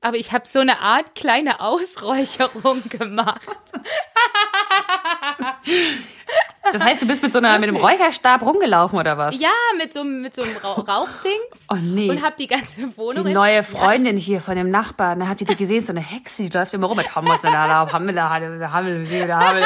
Aber 0.00 0.16
ich 0.16 0.32
habe 0.32 0.46
so 0.46 0.60
eine 0.60 0.80
Art 0.80 1.14
kleine 1.14 1.60
Ausräucherung 1.60 2.82
gemacht. 2.88 3.48
Das 6.72 6.82
heißt, 6.82 7.02
du 7.02 7.06
bist 7.06 7.22
mit 7.22 7.30
so 7.32 7.38
einer, 7.38 7.58
mit 7.58 7.68
einem 7.68 7.76
Räucherstab 7.76 8.42
rumgelaufen 8.42 8.98
oder 8.98 9.18
was? 9.18 9.38
Ja, 9.40 9.50
mit 9.78 9.92
so, 9.92 10.04
mit 10.04 10.34
so 10.34 10.42
einem 10.42 10.56
Rauchdings. 10.56 11.68
Oh 11.70 11.76
nee. 11.76 12.08
Und 12.08 12.22
hab 12.22 12.36
die 12.36 12.46
ganze 12.46 12.96
Wohnung. 12.96 13.24
Die 13.24 13.32
neue 13.32 13.62
Freundin 13.62 14.16
hier 14.16 14.40
von 14.40 14.56
dem 14.56 14.70
Nachbarn, 14.70 15.20
da 15.20 15.28
habt 15.28 15.40
ihr 15.40 15.46
die 15.46 15.56
gesehen, 15.56 15.80
so 15.80 15.92
eine 15.92 16.00
Hexe, 16.00 16.42
die 16.42 16.48
läuft 16.48 16.74
immer 16.74 16.86
rum 16.86 16.96
mit 16.96 17.14
Hammers 17.14 17.44
in 17.44 17.50
der 17.50 17.60
Hammel, 17.60 18.20
Hammel, 18.20 18.70
Hammel, 18.72 19.34
Hammel. 19.34 19.64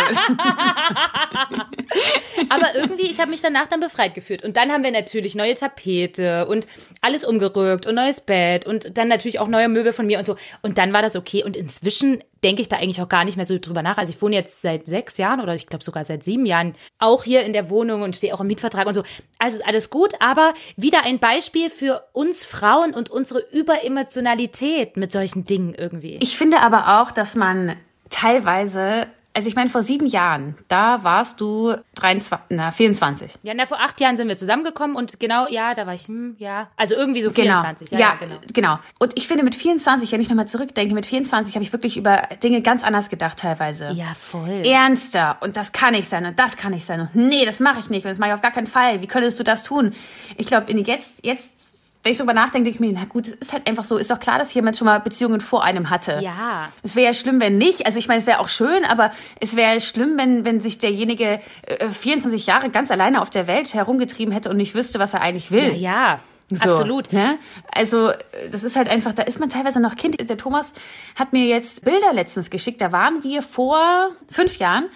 Aber 2.51 2.75
irgendwie, 2.75 3.11
ich 3.11 3.19
habe 3.21 3.31
mich 3.31 3.41
danach 3.41 3.67
dann 3.67 3.81
befreit 3.81 4.15
gefühlt. 4.15 4.45
Und 4.45 4.57
dann 4.57 4.71
haben 4.71 4.83
wir 4.83 4.91
natürlich 4.91 5.35
neue 5.35 5.55
Tapete 5.55 6.47
und 6.47 6.67
alles 7.01 7.25
umgerückt 7.25 7.87
und 7.87 7.95
neues 7.95 8.21
Bett 8.21 8.67
und 8.67 8.97
dann 8.97 9.09
natürlich 9.09 9.39
auch 9.39 9.49
neue 9.49 9.69
Möbel 9.69 9.93
von 9.93 10.07
mir 10.07 10.19
und 10.19 10.27
so. 10.27 10.37
Und 10.63 10.79
dann 10.79 10.93
war 10.93 11.03
das 11.03 11.17
okay. 11.17 11.45
Und 11.45 11.57
inzwischen 11.57 12.23
denke 12.45 12.63
ich 12.63 12.69
da 12.69 12.77
eigentlich 12.77 13.03
auch 13.03 13.09
gar 13.09 13.25
nicht 13.25 13.37
mehr 13.37 13.47
so 13.47 13.59
drüber 13.59 13.83
nach. 13.83 13.99
Also 13.99 14.13
ich 14.13 14.21
wohne 14.23 14.37
jetzt 14.37 14.63
seit 14.63 14.87
sechs 14.87 15.19
Jahren 15.19 15.41
oder 15.41 15.55
ich 15.55 15.67
glaube 15.67 15.85
sogar 15.85 16.05
seit 16.05 16.23
sieben 16.23 16.47
Jahren 16.47 16.75
auch 16.99 17.25
hier 17.25 17.43
in 17.43 17.53
der 17.53 17.71
Wohnung 17.71 18.03
und 18.03 18.17
stehe 18.17 18.35
auch 18.35 18.41
im 18.41 18.47
Mietvertrag 18.47 18.87
und 18.87 18.95
so. 18.95 19.03
Also 19.39 19.59
ist 19.59 19.67
alles 19.67 19.91
gut, 19.91 20.15
aber 20.21 20.55
wieder 20.77 21.05
ein 21.05 21.19
Beispiel 21.19 21.71
für 21.71 22.05
uns 22.13 22.45
Frauen 22.45 22.95
und 22.95 23.11
unsere 23.11 23.41
Überemotionalität 23.53 24.97
mit 24.97 25.13
solchen 25.13 25.45
Dingen 25.45 25.75
irgendwie. 25.75 26.19
Ich 26.21 26.37
finde 26.37 26.61
aber 26.61 27.01
auch, 27.01 27.11
dass 27.11 27.35
man 27.35 27.77
teilweise 28.11 29.07
also 29.39 29.49
ich 29.49 29.55
meine, 29.55 29.71
vor 29.71 29.85
sieben 29.85 30.09
Jahren, 30.09 30.57
da 30.67 31.05
warst 31.05 31.41
du 31.41 31.77
23, 31.95 32.47
na, 32.49 32.73
24. 32.73 33.35
Ja, 33.45 33.55
na, 33.55 33.67
vor 33.67 33.79
acht 33.79 34.01
Jahren 34.01 34.17
sind 34.17 34.27
wir 34.27 34.37
zusammengekommen 34.37 34.97
und 34.97 35.21
genau, 35.21 35.47
ja, 35.49 35.75
da 35.75 35.87
war 35.87 35.95
ich, 35.95 36.09
hm, 36.09 36.35
ja, 36.41 36.67
also 36.77 36.97
irgendwie 36.97 37.23
so 37.23 37.31
24. 37.31 37.89
Genau. 37.89 38.03
Ja, 38.03 38.09
ja, 38.09 38.27
genau. 38.27 38.41
genau. 38.53 38.79
Und 38.99 39.13
ich 39.17 39.29
finde 39.29 39.45
mit 39.45 39.55
24, 39.55 40.11
wenn 40.11 40.21
ich 40.21 40.29
nochmal 40.29 40.49
zurückdenke, 40.49 40.93
mit 40.93 41.07
24 41.07 41.55
habe 41.55 41.63
ich 41.63 41.73
wirklich 41.73 41.97
über 41.97 42.23
Dinge 42.43 42.63
ganz 42.63 42.83
anders 42.83 43.11
gedacht 43.11 43.39
teilweise. 43.39 43.91
Ja, 43.91 44.13
voll. 44.17 44.65
Ernster 44.67 45.37
und 45.39 45.57
das 45.57 45.71
kann 45.71 45.95
ich 45.95 46.09
sein 46.09 46.27
und 46.27 46.37
das 46.37 46.57
kann 46.57 46.73
ich 46.73 46.85
sein 46.85 47.03
und 47.03 47.15
nee, 47.15 47.45
das 47.45 47.61
mache 47.61 47.79
ich 47.79 47.91
nicht 47.91 48.05
und 48.07 48.11
das 48.11 48.19
mache 48.19 48.31
ich 48.31 48.35
auf 48.35 48.43
gar 48.43 48.51
keinen 48.51 48.67
Fall. 48.67 49.03
Wie 49.03 49.07
könntest 49.07 49.39
du 49.39 49.45
das 49.45 49.63
tun? 49.63 49.95
Ich 50.37 50.49
glaube, 50.49 50.73
jetzt, 50.73 51.25
jetzt 51.25 51.68
wenn 52.09 52.13
ich 52.13 52.19
darüber 52.19 52.33
nachdenke, 52.33 52.71
denke 52.71 52.71
ich 52.71 52.81
mir, 52.81 52.99
na 52.99 53.05
gut, 53.05 53.29
es 53.29 53.35
ist 53.35 53.53
halt 53.53 53.69
einfach 53.69 53.85
so, 53.85 53.99
ist 53.99 54.11
doch 54.11 54.19
klar, 54.19 54.39
dass 54.39 54.55
jemand 54.55 54.79
schon 54.79 54.87
mal 54.87 54.99
Beziehungen 54.99 55.43
vor 55.43 55.63
einem 55.63 55.91
hatte. 55.91 56.21
Ja. 56.23 56.71
Es 56.83 56.97
wäre 56.97 57.09
ja 57.09 57.13
schlimm, 57.13 57.39
wenn 57.39 57.59
nicht. 57.59 57.85
Also 57.85 57.99
ich 57.99 58.09
meine, 58.09 58.19
es 58.21 58.27
wäre 58.27 58.41
auch 58.41 58.49
schön, 58.49 58.87
aber 58.87 59.11
es 59.41 59.57
wäre 59.57 59.79
schlimm, 59.83 60.17
wenn, 60.17 60.47
wenn 60.47 60.61
sich 60.61 60.79
derjenige 60.79 61.39
äh, 61.67 61.89
24 61.91 62.47
Jahre 62.47 62.71
ganz 62.71 62.91
alleine 62.91 63.21
auf 63.21 63.29
der 63.29 63.47
Welt 63.47 63.75
herumgetrieben 63.75 64.33
hätte 64.33 64.49
und 64.49 64.57
nicht 64.57 64.75
wüsste, 64.75 64.99
was 64.99 65.13
er 65.13 65.21
eigentlich 65.21 65.51
will. 65.51 65.75
Ja, 65.75 65.75
ja. 65.75 66.21
So, 66.51 66.71
Absolut. 66.71 67.13
Ne? 67.13 67.39
Also 67.75 68.11
das 68.51 68.65
ist 68.65 68.75
halt 68.75 68.89
einfach, 68.89 69.13
da 69.13 69.25
ist 69.25 69.39
man 69.39 69.51
teilweise 69.51 69.79
noch 69.79 69.95
Kind. 69.97 70.31
Der 70.31 70.39
Thomas 70.39 70.73
hat 71.15 71.35
mir 71.35 71.45
jetzt 71.45 71.85
Bilder 71.85 72.15
letztens 72.15 72.49
geschickt. 72.49 72.81
Da 72.81 72.91
waren 72.91 73.23
wir 73.23 73.43
vor 73.43 74.13
fünf 74.31 74.57
Jahren 74.57 74.87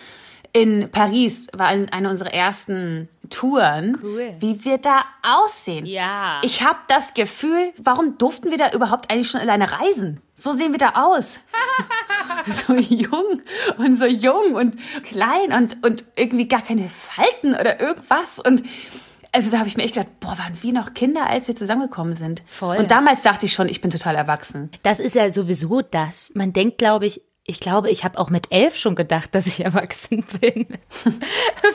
in 0.54 0.90
Paris, 0.90 1.48
war 1.52 1.66
eine 1.66 2.08
unserer 2.08 2.32
ersten 2.32 3.10
Touren, 3.32 3.98
cool. 4.02 4.34
wie 4.38 4.64
wir 4.64 4.78
da 4.78 5.04
aussehen. 5.22 5.86
Ja. 5.86 6.40
Ich 6.44 6.62
habe 6.62 6.78
das 6.88 7.14
Gefühl, 7.14 7.72
warum 7.78 8.18
durften 8.18 8.50
wir 8.50 8.58
da 8.58 8.70
überhaupt 8.72 9.10
eigentlich 9.10 9.30
schon 9.30 9.40
alleine 9.40 9.72
reisen? 9.72 10.20
So 10.34 10.52
sehen 10.52 10.72
wir 10.72 10.78
da 10.78 10.92
aus. 10.94 11.40
so 12.46 12.74
jung 12.74 13.42
und 13.78 13.98
so 13.98 14.06
jung 14.06 14.54
und 14.54 14.76
klein 15.04 15.52
und, 15.56 15.84
und 15.84 16.04
irgendwie 16.16 16.48
gar 16.48 16.62
keine 16.62 16.88
Falten 16.88 17.54
oder 17.54 17.80
irgendwas. 17.80 18.38
Und 18.38 18.62
also 19.32 19.50
da 19.50 19.58
habe 19.58 19.68
ich 19.68 19.76
mir 19.76 19.84
echt 19.84 19.94
gedacht, 19.94 20.20
boah, 20.20 20.36
waren 20.38 20.58
wir 20.60 20.72
noch 20.72 20.92
Kinder, 20.92 21.26
als 21.26 21.48
wir 21.48 21.56
zusammengekommen 21.56 22.14
sind. 22.14 22.42
Voll. 22.46 22.76
Und 22.76 22.90
damals 22.90 23.22
dachte 23.22 23.46
ich 23.46 23.54
schon, 23.54 23.68
ich 23.68 23.80
bin 23.80 23.90
total 23.90 24.14
erwachsen. 24.14 24.70
Das 24.82 25.00
ist 25.00 25.16
ja 25.16 25.30
sowieso 25.30 25.80
das. 25.80 26.32
Man 26.34 26.52
denkt, 26.52 26.78
glaube 26.78 27.06
ich, 27.06 27.22
ich 27.44 27.60
glaube, 27.60 27.90
ich 27.90 28.04
habe 28.04 28.18
auch 28.18 28.30
mit 28.30 28.52
elf 28.52 28.76
schon 28.76 28.94
gedacht, 28.94 29.34
dass 29.34 29.46
ich 29.46 29.64
erwachsen 29.64 30.24
bin. 30.40 30.66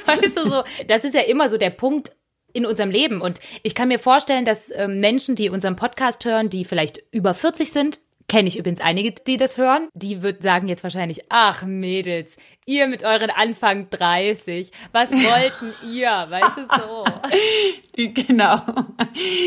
weißt 0.06 0.38
du 0.38 0.50
so, 0.50 0.64
das 0.88 1.04
ist 1.04 1.16
ja 1.16 1.22
immer 1.22 1.50
so 1.50 1.58
der 1.58 1.70
Punkt 1.72 2.12
in 2.54 2.66
unserem 2.66 2.90
Leben. 2.90 3.22
Und 3.22 3.40
ich 3.64 3.76
kann 3.76 3.90
mir 3.90 4.00
vorstellen, 4.00 4.46
dass 4.46 4.72
ähm, 4.72 5.00
Menschen, 5.00 5.36
die 5.36 5.50
unseren 5.50 5.76
Podcast 5.76 6.24
hören, 6.26 6.50
die 6.50 6.66
vielleicht 6.66 7.04
über 7.12 7.34
40 7.34 7.72
sind, 7.72 8.00
Kenne 8.30 8.50
ich 8.50 8.58
übrigens 8.60 8.82
einige, 8.82 9.12
die 9.12 9.38
das 9.38 9.58
hören. 9.58 9.88
Die 9.94 10.22
würden 10.22 10.42
sagen 10.42 10.68
jetzt 10.68 10.84
wahrscheinlich, 10.84 11.22
ach 11.30 11.64
Mädels, 11.64 12.38
ihr 12.66 12.88
mit 12.88 13.04
euren 13.06 13.30
Anfang 13.30 13.90
30, 13.90 14.70
was 14.92 15.14
wollten 15.14 15.74
ihr? 15.90 16.10
Weißt 16.10 16.58
du 16.58 16.66
so? 16.66 17.06
genau. 18.14 18.62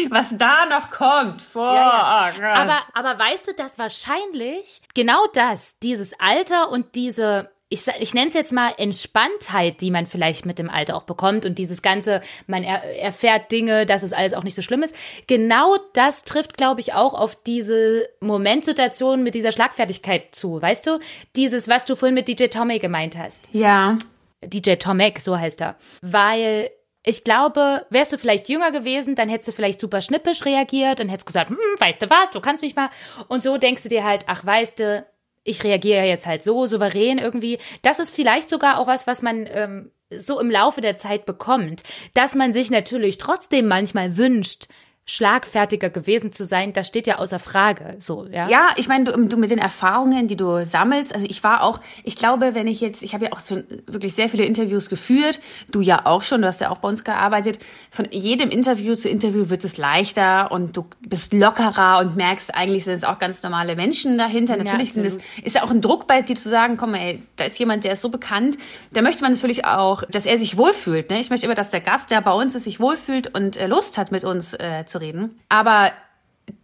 Was 0.08 0.34
da 0.36 0.64
noch 0.64 0.90
kommt 0.90 1.42
vor. 1.42 1.74
Ja, 1.74 2.32
ja. 2.38 2.54
Oh 2.54 2.60
aber, 2.60 2.78
aber 2.94 3.18
weißt 3.22 3.48
du, 3.48 3.52
dass 3.52 3.78
wahrscheinlich 3.78 4.80
genau 4.94 5.26
das, 5.34 5.78
dieses 5.78 6.18
Alter 6.18 6.70
und 6.70 6.94
diese 6.94 7.50
ich, 7.72 7.86
ich 8.00 8.14
nenne 8.14 8.26
es 8.26 8.34
jetzt 8.34 8.52
mal 8.52 8.74
Entspanntheit, 8.76 9.80
die 9.80 9.92
man 9.92 10.06
vielleicht 10.06 10.44
mit 10.44 10.58
dem 10.58 10.68
Alter 10.68 10.96
auch 10.96 11.04
bekommt 11.04 11.46
und 11.46 11.56
dieses 11.56 11.82
ganze, 11.82 12.20
man 12.48 12.64
er, 12.64 12.82
erfährt 13.00 13.52
Dinge, 13.52 13.86
dass 13.86 14.02
es 14.02 14.12
alles 14.12 14.34
auch 14.34 14.42
nicht 14.42 14.56
so 14.56 14.62
schlimm 14.62 14.82
ist. 14.82 14.96
Genau 15.28 15.76
das 15.94 16.24
trifft, 16.24 16.56
glaube 16.56 16.80
ich, 16.80 16.94
auch 16.94 17.14
auf 17.14 17.36
diese 17.36 18.08
Momentsituation 18.18 19.22
mit 19.22 19.36
dieser 19.36 19.52
Schlagfertigkeit 19.52 20.34
zu. 20.34 20.60
Weißt 20.60 20.88
du? 20.88 20.98
Dieses, 21.36 21.68
was 21.68 21.84
du 21.84 21.94
vorhin 21.94 22.16
mit 22.16 22.26
DJ 22.26 22.46
Tommy 22.46 22.80
gemeint 22.80 23.16
hast. 23.16 23.48
Ja. 23.52 23.96
DJ 24.42 24.74
Tomek, 24.74 25.20
so 25.20 25.38
heißt 25.38 25.60
er. 25.60 25.76
Weil 26.02 26.70
ich 27.04 27.22
glaube, 27.22 27.86
wärst 27.90 28.12
du 28.12 28.18
vielleicht 28.18 28.48
jünger 28.48 28.72
gewesen, 28.72 29.14
dann 29.14 29.28
hättest 29.28 29.48
du 29.48 29.52
vielleicht 29.52 29.80
super 29.80 30.02
schnippisch 30.02 30.44
reagiert 30.44 31.00
und 31.00 31.08
hättest 31.08 31.26
gesagt, 31.26 31.50
hm, 31.50 31.56
weißt 31.78 32.02
du 32.02 32.10
was, 32.10 32.30
du 32.32 32.40
kannst 32.40 32.62
mich 32.64 32.74
mal. 32.74 32.90
Und 33.28 33.42
so 33.42 33.56
denkst 33.56 33.84
du 33.84 33.88
dir 33.88 34.04
halt, 34.04 34.24
ach, 34.26 34.44
weißt 34.44 34.80
du, 34.80 35.06
ich 35.44 35.64
reagiere 35.64 36.04
jetzt 36.04 36.26
halt 36.26 36.42
so 36.42 36.66
souverän 36.66 37.18
irgendwie. 37.18 37.58
Das 37.82 37.98
ist 37.98 38.14
vielleicht 38.14 38.50
sogar 38.50 38.78
auch 38.78 38.86
was, 38.86 39.06
was 39.06 39.22
man 39.22 39.46
ähm, 39.48 39.90
so 40.10 40.40
im 40.40 40.50
Laufe 40.50 40.80
der 40.80 40.96
Zeit 40.96 41.24
bekommt, 41.24 41.82
dass 42.14 42.34
man 42.34 42.52
sich 42.52 42.70
natürlich 42.70 43.18
trotzdem 43.18 43.68
manchmal 43.68 44.16
wünscht, 44.16 44.68
schlagfertiger 45.10 45.90
gewesen 45.90 46.30
zu 46.30 46.44
sein, 46.44 46.72
das 46.72 46.86
steht 46.86 47.08
ja 47.08 47.18
außer 47.18 47.40
Frage. 47.40 47.96
So, 47.98 48.26
ja. 48.30 48.48
Ja, 48.48 48.68
ich 48.76 48.86
meine, 48.86 49.04
du, 49.04 49.26
du 49.26 49.36
mit 49.36 49.50
den 49.50 49.58
Erfahrungen, 49.58 50.28
die 50.28 50.36
du 50.36 50.64
sammelst. 50.64 51.12
Also 51.12 51.26
ich 51.28 51.42
war 51.42 51.64
auch, 51.64 51.80
ich 52.04 52.14
glaube, 52.14 52.54
wenn 52.54 52.68
ich 52.68 52.80
jetzt, 52.80 53.02
ich 53.02 53.12
habe 53.12 53.24
ja 53.24 53.32
auch 53.32 53.40
so 53.40 53.60
wirklich 53.88 54.14
sehr 54.14 54.28
viele 54.28 54.44
Interviews 54.44 54.88
geführt. 54.88 55.40
Du 55.72 55.80
ja 55.80 56.06
auch 56.06 56.22
schon, 56.22 56.42
du 56.42 56.46
hast 56.46 56.60
ja 56.60 56.70
auch 56.70 56.78
bei 56.78 56.88
uns 56.88 57.02
gearbeitet. 57.02 57.58
Von 57.90 58.06
jedem 58.12 58.50
Interview 58.50 58.94
zu 58.94 59.08
Interview 59.08 59.50
wird 59.50 59.64
es 59.64 59.78
leichter 59.78 60.52
und 60.52 60.76
du 60.76 60.86
bist 61.00 61.32
lockerer 61.32 61.98
und 61.98 62.14
merkst, 62.14 62.54
eigentlich 62.54 62.84
sind 62.84 62.94
es 62.94 63.02
auch 63.02 63.18
ganz 63.18 63.42
normale 63.42 63.74
Menschen 63.74 64.16
dahinter. 64.16 64.56
Natürlich 64.56 64.94
ja, 64.94 65.02
sind 65.02 65.06
es, 65.06 65.18
ist 65.42 65.56
ja 65.56 65.64
auch 65.64 65.72
ein 65.72 65.80
Druck 65.80 66.06
bei 66.06 66.22
dir 66.22 66.36
zu 66.36 66.48
sagen, 66.48 66.76
komm, 66.76 66.94
ey, 66.94 67.20
da 67.34 67.46
ist 67.46 67.58
jemand, 67.58 67.82
der 67.82 67.94
ist 67.94 68.02
so 68.02 68.10
bekannt. 68.10 68.58
Da 68.92 69.02
möchte 69.02 69.22
man 69.22 69.32
natürlich 69.32 69.64
auch, 69.64 70.04
dass 70.04 70.24
er 70.24 70.38
sich 70.38 70.56
wohlfühlt. 70.56 71.10
Ne? 71.10 71.18
Ich 71.18 71.30
möchte 71.30 71.46
immer, 71.46 71.56
dass 71.56 71.70
der 71.70 71.80
Gast, 71.80 72.12
der 72.12 72.20
bei 72.20 72.32
uns 72.32 72.54
ist, 72.54 72.62
sich 72.62 72.78
wohlfühlt 72.78 73.34
und 73.34 73.56
äh, 73.56 73.66
Lust 73.66 73.98
hat, 73.98 74.12
mit 74.12 74.22
uns 74.22 74.54
äh, 74.54 74.84
zu 74.86 74.99
reden. 75.00 75.38
Aber 75.48 75.92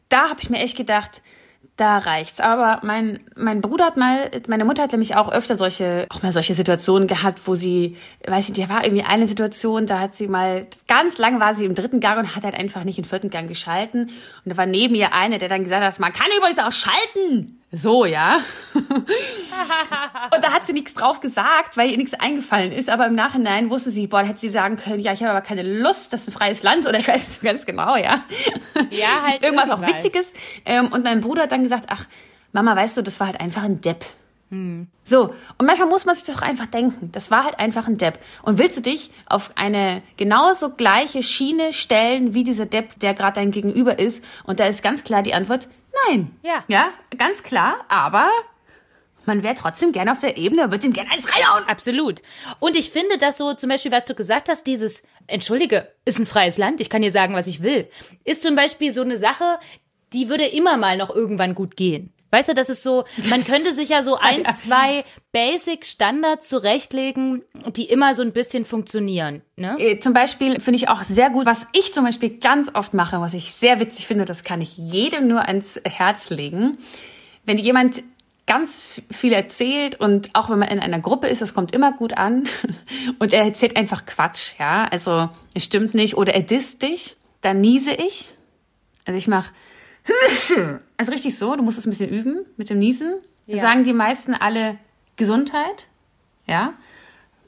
da 0.09 0.29
habe 0.29 0.41
ich 0.41 0.51
mir 0.51 0.59
echt 0.59 0.77
gedacht, 0.77 1.23
da 1.77 1.99
reicht's. 1.99 2.41
Aber 2.41 2.81
mein, 2.83 3.21
mein 3.37 3.61
Bruder 3.61 3.85
hat 3.85 3.97
mal, 3.97 4.31
meine 4.49 4.65
Mutter 4.65 4.83
hat 4.83 4.93
nämlich 4.93 5.15
auch 5.15 5.31
öfter 5.31 5.57
solche, 5.57 6.07
auch 6.09 6.23
mal 6.23 6.33
solche 6.33 6.55
Situationen 6.55 7.07
gehabt, 7.07 7.41
wo 7.47 7.55
sie, 7.55 7.97
weiß 8.27 8.49
ich, 8.49 8.55
da 8.55 8.69
war 8.69 8.85
irgendwie 8.85 9.05
eine 9.05 9.27
Situation, 9.27 9.87
da 9.87 10.01
hat 10.01 10.15
sie 10.15 10.27
mal, 10.27 10.67
ganz 10.89 11.19
lang 11.19 11.39
war 11.39 11.55
sie 11.55 11.67
im 11.67 11.75
dritten 11.75 12.01
Gang 12.01 12.19
und 12.19 12.35
hat 12.35 12.45
halt 12.45 12.55
einfach 12.55 12.85
nicht 12.85 12.99
im 12.99 13.05
vierten 13.05 13.31
Gang 13.31 13.47
geschalten. 13.47 14.05
Und 14.05 14.53
da 14.53 14.57
war 14.57 14.67
neben 14.67 14.95
ihr 14.95 15.13
einer, 15.13 15.39
der 15.39 15.51
dann 15.51 15.65
gesagt 15.65 15.85
hat, 15.85 16.01
man 16.01 16.13
kann 16.13 16.29
übrigens 16.39 16.59
auch 16.59 16.73
schalten. 16.73 17.61
So, 17.73 18.05
ja. 18.05 18.41
und 18.75 18.85
da 20.45 20.53
hat 20.53 20.65
sie 20.65 20.73
nichts 20.73 20.95
drauf 20.95 21.21
gesagt, 21.21 21.77
weil 21.77 21.91
ihr 21.91 21.97
nichts 21.97 22.15
eingefallen 22.15 22.73
ist. 22.73 22.89
Aber 22.89 23.07
im 23.07 23.15
Nachhinein 23.15 23.71
wusste 23.71 23.91
sie, 23.91 24.07
boah, 24.07 24.23
hätte 24.23 24.39
sie 24.39 24.51
sagen 24.51 24.77
können, 24.77 25.01
ja, 25.01 25.13
ich 25.13 25.21
habe 25.23 25.31
aber 25.31 25.41
keine 25.41 25.63
Lust, 25.63 26.13
das 26.13 26.23
ist 26.23 26.29
ein 26.29 26.33
freies 26.33 26.63
Land 26.63 26.87
oder 26.87 26.99
ich 26.99 27.09
weiß 27.09 27.29
nicht 27.29 27.43
ganz 27.43 27.67
genau, 27.67 27.97
ja. 27.97 28.23
Ja, 28.91 29.23
halt. 29.27 29.43
Irgendwas 29.45 29.71
auch. 29.71 29.83
Witziges. 29.83 30.27
Ähm, 30.65 30.93
und 30.93 31.03
mein 31.05 31.21
Bruder 31.21 31.43
hat 31.43 31.53
dann 31.53 31.65
gesagt, 31.65 31.87
ach, 31.89 32.07
Mama, 32.53 32.77
weißt 32.77 32.97
du, 32.97 33.03
das 33.03 33.19
war 33.21 33.27
halt 33.27 33.41
einfach 33.41 33.65
ein 33.65 33.81
Depp. 33.81 34.05
So, 35.03 35.35
und 35.59 35.67
manchmal 35.67 35.89
muss 35.89 36.05
man 36.05 36.15
sich 36.15 36.25
das 36.25 36.37
auch 36.37 36.43
einfach 36.43 36.67
denken. 36.67 37.11
Das 37.11 37.33
war 37.33 37.45
halt 37.45 37.59
einfach 37.59 37.89
ein 37.89 37.99
Depp. 37.99 38.21
Und 38.43 38.59
willst 38.59 38.77
du 38.77 38.81
dich 38.81 39.11
auf 39.27 39.51
eine 39.57 40.03
genauso 40.17 40.71
gleiche 40.71 41.23
Schiene 41.23 41.73
stellen 41.73 42.33
wie 42.33 42.45
dieser 42.45 42.67
Depp, 42.67 42.99
der 43.01 43.15
gerade 43.15 43.41
dein 43.41 43.51
Gegenüber 43.51 43.99
ist? 43.99 44.23
Und 44.45 44.61
da 44.61 44.67
ist 44.67 44.85
ganz 44.85 45.03
klar 45.03 45.23
die 45.23 45.35
Antwort, 45.35 45.69
nein. 46.09 46.37
Ja. 46.43 46.65
Ja, 46.69 46.91
ganz 47.17 47.43
klar. 47.43 47.85
Aber 47.89 48.31
man 49.27 49.43
wäre 49.43 49.55
trotzdem 49.55 49.93
gerne 49.93 50.13
auf 50.13 50.21
der 50.21 50.37
Ebene, 50.37 50.71
wird 50.71 50.85
ihm 50.85 50.93
gerne 50.93 51.11
eins 51.11 51.27
reinhauen. 51.35 51.65
Absolut. 51.69 52.23
Und 52.61 52.77
ich 52.77 52.91
finde, 52.91 53.19
dass 53.19 53.37
so 53.37 53.55
zum 53.55 53.69
Beispiel, 53.69 53.93
was 53.93 54.05
du 54.05 54.15
gesagt 54.15 54.49
hast, 54.49 54.67
dieses, 54.67 55.03
entschuldige, 55.27 55.93
ist 56.05 56.19
ein 56.19 56.27
freies 56.27 56.59
Land, 56.59 56.81
ich 56.81 56.91
kann 56.91 57.03
dir 57.03 57.11
sagen, 57.11 57.35
was 57.35 57.47
ich 57.47 57.63
will, 57.63 57.89
ist 58.25 58.43
zum 58.43 58.55
Beispiel 58.55 58.93
so 58.93 59.03
eine 59.03 59.17
Sache, 59.17 59.59
die 60.13 60.29
würde 60.29 60.47
immer 60.47 60.77
mal 60.77 60.97
noch 60.97 61.11
irgendwann 61.11 61.55
gut 61.55 61.77
gehen. 61.77 62.13
Weißt 62.31 62.49
du, 62.49 62.55
das 62.55 62.69
ist 62.71 62.83
so, 62.83 63.05
man 63.31 63.45
könnte 63.45 63.73
sich 63.73 63.89
ja 63.89 64.03
so 64.03 64.17
ein, 64.21 64.45
zwei 64.55 65.05
Basic-Standards 65.33 66.49
zurechtlegen, 66.49 67.43
die 67.75 67.85
immer 67.85 68.15
so 68.15 68.23
ein 68.23 68.33
bisschen 68.33 68.65
funktionieren. 68.65 69.43
Ne? 69.57 69.77
Äh, 69.79 69.99
Zum 69.99 70.13
Beispiel 70.13 70.61
finde 70.61 70.77
ich 70.77 70.89
auch 70.89 71.03
sehr 71.03 71.31
gut, 71.31 71.47
was 71.47 71.67
ich 71.73 71.93
zum 71.93 72.05
Beispiel 72.05 72.39
ganz 72.39 72.71
oft 72.75 72.95
mache, 72.95 73.21
was 73.21 73.35
ich 73.35 73.53
sehr 73.53 73.81
witzig 73.81 74.07
finde, 74.07 74.25
das 74.25 74.45
kann 74.45 74.61
ich 74.61 74.77
jedem 74.77 75.29
nur 75.29 75.47
ans 75.47 75.81
Herz 75.85 76.31
legen. 76.31 76.79
Wenn 77.45 77.59
jemand 77.59 78.03
ganz 78.47 79.03
viel 79.11 79.33
erzählt 79.33 79.99
und 79.99 80.31
auch 80.35 80.51
wenn 80.51 80.59
man 80.59 80.69
in 80.69 80.79
einer 80.79 81.01
Gruppe 81.01 81.27
ist, 81.27 81.43
das 81.43 81.53
kommt 81.53 81.73
immer 81.73 81.93
gut 81.93 82.17
an 82.17 82.49
und 83.19 83.33
er 83.33 83.45
erzählt 83.45 83.77
einfach 83.77 84.07
Quatsch, 84.07 84.55
ja, 84.59 84.85
also 84.85 85.29
es 85.55 85.65
stimmt 85.65 85.95
nicht 85.95 86.17
oder 86.17 86.35
er 86.35 86.43
disst 86.43 86.83
dich, 86.83 87.17
dann 87.41 87.61
niese 87.61 87.93
ich. 87.93 88.35
Also 89.05 89.19
ich 89.19 89.29
mache 89.29 89.53
also 90.97 91.13
richtig 91.13 91.37
so, 91.39 91.57
du 91.57 91.63
musst 91.63 91.79
es 91.79 91.87
ein 91.87 91.91
bisschen 91.91 92.11
üben 92.11 92.47
mit 92.57 92.71
dem 92.71 92.79
Niesen. 92.79 93.21
Dann 93.47 93.57
Ja. 93.57 93.63
sagen 93.63 93.85
die 93.85 93.93
meisten 93.93 94.35
alle 94.35 94.77
Gesundheit, 95.17 95.87
ja. 96.47 96.75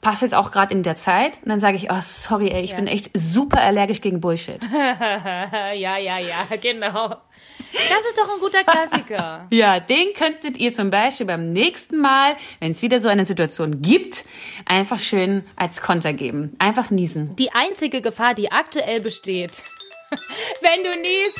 Passt 0.01 0.21
jetzt 0.21 0.33
auch 0.33 0.51
gerade 0.51 0.73
in 0.73 0.81
der 0.81 0.95
Zeit. 0.95 1.39
Und 1.43 1.49
dann 1.49 1.59
sage 1.59 1.75
ich, 1.75 1.91
oh, 1.91 1.97
sorry, 2.01 2.49
ey, 2.51 2.61
ich 2.61 2.73
bin 2.73 2.87
echt 2.87 3.09
super 3.13 3.59
allergisch 3.61 3.99
gegen 3.99 4.21
Bullshit. 4.21 4.59
Ja, 4.73 5.97
ja, 5.97 6.17
ja, 6.19 6.45
genau. 6.61 7.09
Das 7.09 8.05
ist 8.07 8.17
doch 8.17 8.33
ein 8.33 8.39
guter 8.39 8.63
Klassiker. 8.63 9.45
Ja, 9.51 9.79
den 9.81 10.13
könntet 10.15 10.57
ihr 10.57 10.73
zum 10.73 10.89
Beispiel 10.89 11.25
beim 11.25 11.51
nächsten 11.51 11.97
Mal, 11.99 12.35
wenn 12.61 12.71
es 12.71 12.81
wieder 12.81 13.01
so 13.01 13.09
eine 13.09 13.25
Situation 13.25 13.81
gibt, 13.81 14.23
einfach 14.65 14.99
schön 14.99 15.43
als 15.57 15.81
Konter 15.81 16.13
geben. 16.13 16.53
Einfach 16.59 16.89
niesen. 16.91 17.35
Die 17.35 17.51
einzige 17.51 18.01
Gefahr, 18.01 18.33
die 18.33 18.53
aktuell 18.53 19.01
besteht, 19.01 19.63
wenn 20.61 20.83
du 20.83 20.95
niest, 20.99 21.39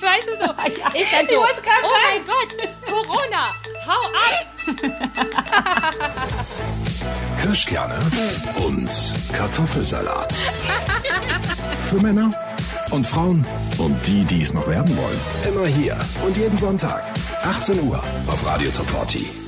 weißt 0.00 0.26
du 0.26 0.32
so, 0.32 0.44
ist 0.98 1.12
dann 1.12 1.24
ich 1.24 1.30
so, 1.30 1.38
oh 1.38 1.46
mein 2.04 2.26
Gott, 2.26 2.50
Corona, 2.86 3.54
hau 3.86 4.02
ab. 4.12 4.46
Kirschkerne 7.42 7.98
und 8.56 8.90
Kartoffelsalat. 9.32 10.34
Für 11.88 11.96
Männer 11.96 12.30
und 12.90 13.06
Frauen 13.06 13.46
und 13.78 14.06
die, 14.06 14.24
die 14.24 14.42
es 14.42 14.52
noch 14.52 14.66
werden 14.66 14.94
wollen. 14.96 15.20
Immer 15.48 15.66
hier 15.66 15.96
und 16.24 16.36
jeden 16.36 16.58
Sonntag, 16.58 17.04
18 17.44 17.80
Uhr 17.88 18.02
auf 18.26 18.44
Radio 18.44 18.70
Top 18.70 18.90
40. 18.90 19.47